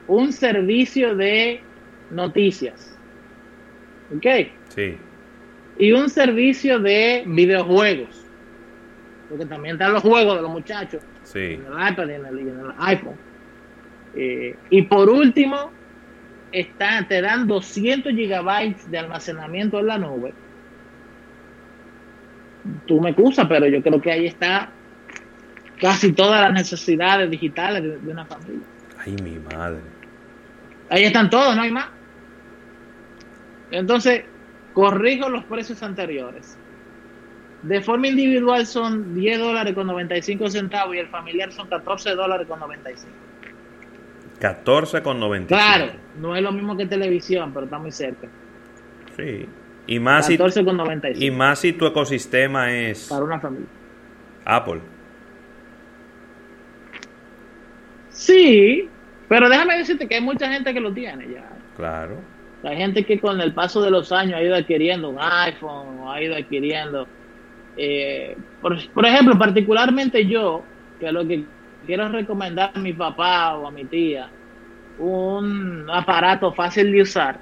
un 0.07 0.33
servicio 0.33 1.15
de 1.15 1.61
noticias, 2.09 2.97
¿ok? 4.15 4.25
Sí. 4.69 4.97
Y 5.77 5.91
un 5.93 6.09
servicio 6.09 6.79
de 6.79 7.23
videojuegos, 7.25 8.25
porque 9.29 9.45
también 9.45 9.75
están 9.75 9.93
los 9.93 10.03
juegos 10.03 10.35
de 10.35 10.41
los 10.41 10.51
muchachos 10.51 11.03
sí. 11.23 11.39
en 11.39 11.65
el 11.65 11.91
iPad 11.91 12.09
y 12.09 12.13
en 12.13 12.25
el 12.25 12.73
iPhone 12.77 13.31
eh, 14.15 14.55
y 14.69 14.81
por 14.83 15.09
último, 15.09 15.71
está, 16.51 17.05
te 17.07 17.21
dan 17.21 17.47
200 17.47 18.13
gigabytes 18.13 18.89
de 18.89 18.99
almacenamiento 18.99 19.79
en 19.79 19.87
la 19.87 19.97
nube. 19.97 20.33
Tú 22.85 22.99
me 22.99 23.11
excusas, 23.11 23.47
pero 23.47 23.67
yo 23.67 23.81
creo 23.81 24.01
que 24.01 24.11
ahí 24.11 24.27
está 24.27 24.69
casi 25.79 26.13
todas 26.13 26.41
las 26.41 26.53
necesidades 26.53 27.29
digitales 27.29 27.83
de, 27.83 28.11
una 28.11 28.25
familia. 28.25 28.65
Ay, 28.99 29.15
mi 29.23 29.39
madre. 29.39 29.79
Ahí 30.89 31.03
están 31.03 31.29
todos, 31.29 31.55
no 31.55 31.61
hay 31.63 31.71
más. 31.71 31.87
Entonces, 33.71 34.25
corrijo 34.73 35.29
los 35.29 35.43
precios 35.45 35.81
anteriores. 35.81 36.57
De 37.63 37.81
forma 37.81 38.07
individual 38.07 38.65
son 38.65 39.15
10 39.15 39.39
dólares 39.39 39.73
con 39.73 39.87
95 39.87 40.49
centavos 40.49 40.95
y 40.95 40.99
el 40.99 41.07
familiar 41.07 41.51
son 41.51 41.67
14 41.67 42.15
dólares 42.15 42.47
con 42.47 42.59
95. 42.59 43.30
14,95. 44.41 45.47
Claro, 45.47 45.91
no 46.19 46.35
es 46.35 46.41
lo 46.41 46.51
mismo 46.51 46.75
que 46.75 46.87
televisión, 46.87 47.53
pero 47.53 47.65
está 47.65 47.77
muy 47.77 47.91
cerca. 47.91 48.27
Sí. 49.15 49.45
Y 49.87 49.99
más, 49.99 50.25
si, 50.25 50.37
y 51.15 51.31
más 51.31 51.59
si 51.59 51.73
tu 51.73 51.85
ecosistema 51.85 52.71
es... 52.71 53.07
Para 53.09 53.23
una 53.23 53.39
familia. 53.39 53.67
Apple. 54.45 54.81
Sí, 58.09 58.89
pero 59.27 59.49
déjame 59.49 59.77
decirte 59.77 60.07
que 60.07 60.15
hay 60.15 60.21
mucha 60.21 60.51
gente 60.51 60.73
que 60.73 60.79
lo 60.79 60.93
tiene 60.93 61.27
ya. 61.33 61.49
Claro. 61.75 62.17
Hay 62.63 62.77
gente 62.77 63.03
que 63.03 63.19
con 63.19 63.41
el 63.41 63.53
paso 63.53 63.81
de 63.81 63.91
los 63.91 64.11
años 64.11 64.35
ha 64.35 64.43
ido 64.43 64.55
adquiriendo 64.55 65.09
un 65.09 65.17
iPhone 65.19 65.99
o 65.99 66.11
ha 66.11 66.21
ido 66.21 66.35
adquiriendo... 66.35 67.07
Eh, 67.77 68.35
por, 68.61 68.77
por 68.91 69.05
ejemplo, 69.05 69.37
particularmente 69.37 70.25
yo, 70.25 70.63
que 70.99 71.11
lo 71.11 71.27
que 71.27 71.43
quiero 71.85 72.09
recomendar 72.09 72.71
a 72.73 72.79
mi 72.79 72.93
papá 72.93 73.57
o 73.57 73.67
a 73.67 73.71
mi 73.71 73.85
tía 73.85 74.29
un 74.99 75.87
aparato 75.91 76.53
fácil 76.53 76.91
de 76.91 77.01
usar 77.01 77.39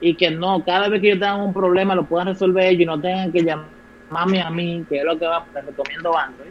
y 0.00 0.14
que 0.14 0.30
no, 0.30 0.64
cada 0.64 0.88
vez 0.88 1.00
que 1.00 1.08
yo 1.10 1.14
tenga 1.14 1.36
un 1.36 1.52
problema 1.52 1.94
lo 1.94 2.04
puedan 2.04 2.28
resolver 2.28 2.64
ellos 2.64 2.82
y 2.82 2.86
no 2.86 3.00
tengan 3.00 3.30
que 3.30 3.42
llamarme 3.42 4.40
a 4.40 4.50
mí, 4.50 4.84
que 4.88 4.98
es 4.98 5.04
lo 5.04 5.18
que 5.18 5.26
va, 5.26 5.44
les 5.54 5.66
recomiendo 5.66 6.16
Android. 6.16 6.50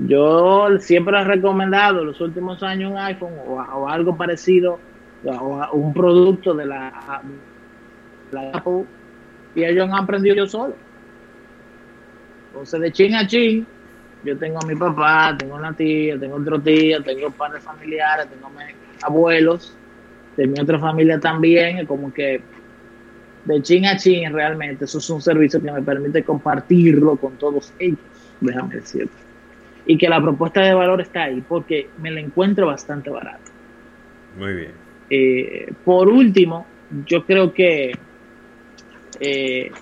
Yo 0.00 0.78
siempre 0.78 1.18
he 1.18 1.24
recomendado 1.24 2.04
los 2.04 2.20
últimos 2.20 2.62
años 2.62 2.92
un 2.92 2.98
iPhone 2.98 3.34
o, 3.46 3.88
algo 3.88 4.16
parecido, 4.16 4.78
o, 5.24 5.66
un 5.72 5.92
producto 5.92 6.54
de 6.54 6.66
la, 6.66 7.22
la, 8.30 8.50
Apple, 8.50 8.84
y 9.54 9.64
ellos 9.64 9.88
han 9.88 9.94
aprendido 9.94 10.36
yo 10.36 10.46
solo. 10.46 10.74
Entonces, 12.48 12.80
de 12.80 12.92
chin 12.92 13.14
a 13.14 13.26
chin, 13.26 13.66
yo 14.24 14.36
tengo 14.36 14.58
a 14.58 14.66
mi 14.66 14.74
papá, 14.74 15.34
tengo 15.38 15.54
una 15.54 15.72
tía, 15.72 16.18
tengo 16.18 16.36
otro 16.36 16.60
tío, 16.60 17.02
tengo 17.02 17.30
padres 17.30 17.62
familiares, 17.62 18.28
tengo 18.28 18.50
abuelos, 19.02 19.74
de 20.36 20.46
mi 20.46 20.58
otra 20.60 20.78
familia 20.78 21.18
también, 21.18 21.84
como 21.86 22.12
que 22.12 22.40
de 23.44 23.62
chin 23.62 23.86
a 23.86 23.96
chin 23.96 24.32
realmente, 24.32 24.84
eso 24.84 24.98
es 24.98 25.10
un 25.10 25.22
servicio 25.22 25.60
que 25.60 25.72
me 25.72 25.82
permite 25.82 26.22
compartirlo 26.22 27.16
con 27.16 27.36
todos 27.36 27.72
ellos, 27.78 27.98
déjame 28.40 28.76
decirte. 28.76 29.16
Y 29.86 29.96
que 29.96 30.08
la 30.08 30.20
propuesta 30.20 30.60
de 30.60 30.74
valor 30.74 31.00
está 31.00 31.24
ahí, 31.24 31.42
porque 31.48 31.88
me 31.98 32.10
la 32.10 32.20
encuentro 32.20 32.66
bastante 32.66 33.08
barata. 33.08 33.50
Muy 34.36 34.52
bien. 34.52 34.72
Eh, 35.08 35.72
por 35.84 36.08
último, 36.08 36.66
yo 37.06 37.24
creo 37.24 37.52
que 37.52 37.92
eh, 39.20 39.72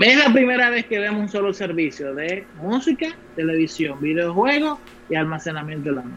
es 0.00 0.16
la 0.18 0.32
primera 0.32 0.70
vez 0.70 0.86
que 0.86 0.98
vemos 0.98 1.22
un 1.22 1.28
solo 1.28 1.52
servicio 1.52 2.14
de 2.14 2.46
música, 2.60 3.08
televisión, 3.36 4.00
videojuegos 4.00 4.78
y 5.08 5.16
almacenamiento 5.16 5.90
de 5.90 5.96
la 5.96 6.02
nube. 6.02 6.16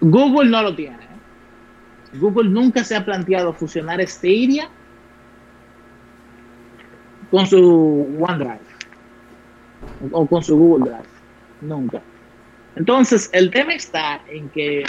Google 0.00 0.50
no 0.50 0.62
lo 0.62 0.74
tiene. 0.74 0.96
¿eh? 0.96 2.18
Google 2.18 2.50
nunca 2.50 2.84
se 2.84 2.96
ha 2.96 3.04
planteado 3.04 3.52
fusionar 3.52 4.06
Stadia 4.06 4.68
con 7.30 7.46
su 7.46 8.16
OneDrive 8.20 8.60
o 10.12 10.26
con 10.26 10.42
su 10.42 10.56
Google 10.56 10.90
Drive. 10.90 11.08
Nunca. 11.62 12.02
Entonces, 12.76 13.30
el 13.32 13.50
tema 13.50 13.72
está 13.72 14.20
en 14.28 14.48
que 14.50 14.84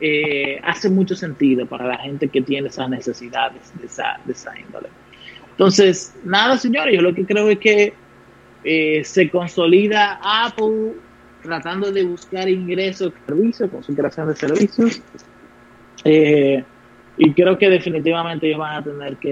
eh, 0.00 0.60
hace 0.62 0.88
mucho 0.90 1.14
sentido 1.14 1.66
para 1.66 1.86
la 1.86 1.98
gente 1.98 2.28
que 2.28 2.42
tiene 2.42 2.68
esas 2.68 2.88
necesidades 2.90 3.72
de 3.78 3.86
esa, 3.86 4.18
de 4.24 4.32
esa 4.32 4.58
índole. 4.58 4.88
Entonces, 5.50 6.14
nada, 6.24 6.58
señores, 6.58 6.94
yo 6.94 7.00
lo 7.00 7.14
que 7.14 7.24
creo 7.24 7.48
es 7.48 7.58
que 7.58 7.94
eh, 8.64 9.02
se 9.04 9.30
consolida 9.30 10.18
Apple 10.22 10.94
tratando 11.42 11.92
de 11.92 12.04
buscar 12.04 12.48
ingresos, 12.48 13.12
servicios, 13.26 13.70
con 13.70 13.82
su 13.84 13.94
creación 13.94 14.28
de 14.28 14.36
servicios. 14.36 15.02
Eh, 16.04 16.64
y 17.16 17.32
creo 17.32 17.56
que 17.56 17.70
definitivamente 17.70 18.46
ellos 18.46 18.58
van 18.58 18.76
a 18.76 18.82
tener 18.82 19.16
que 19.16 19.22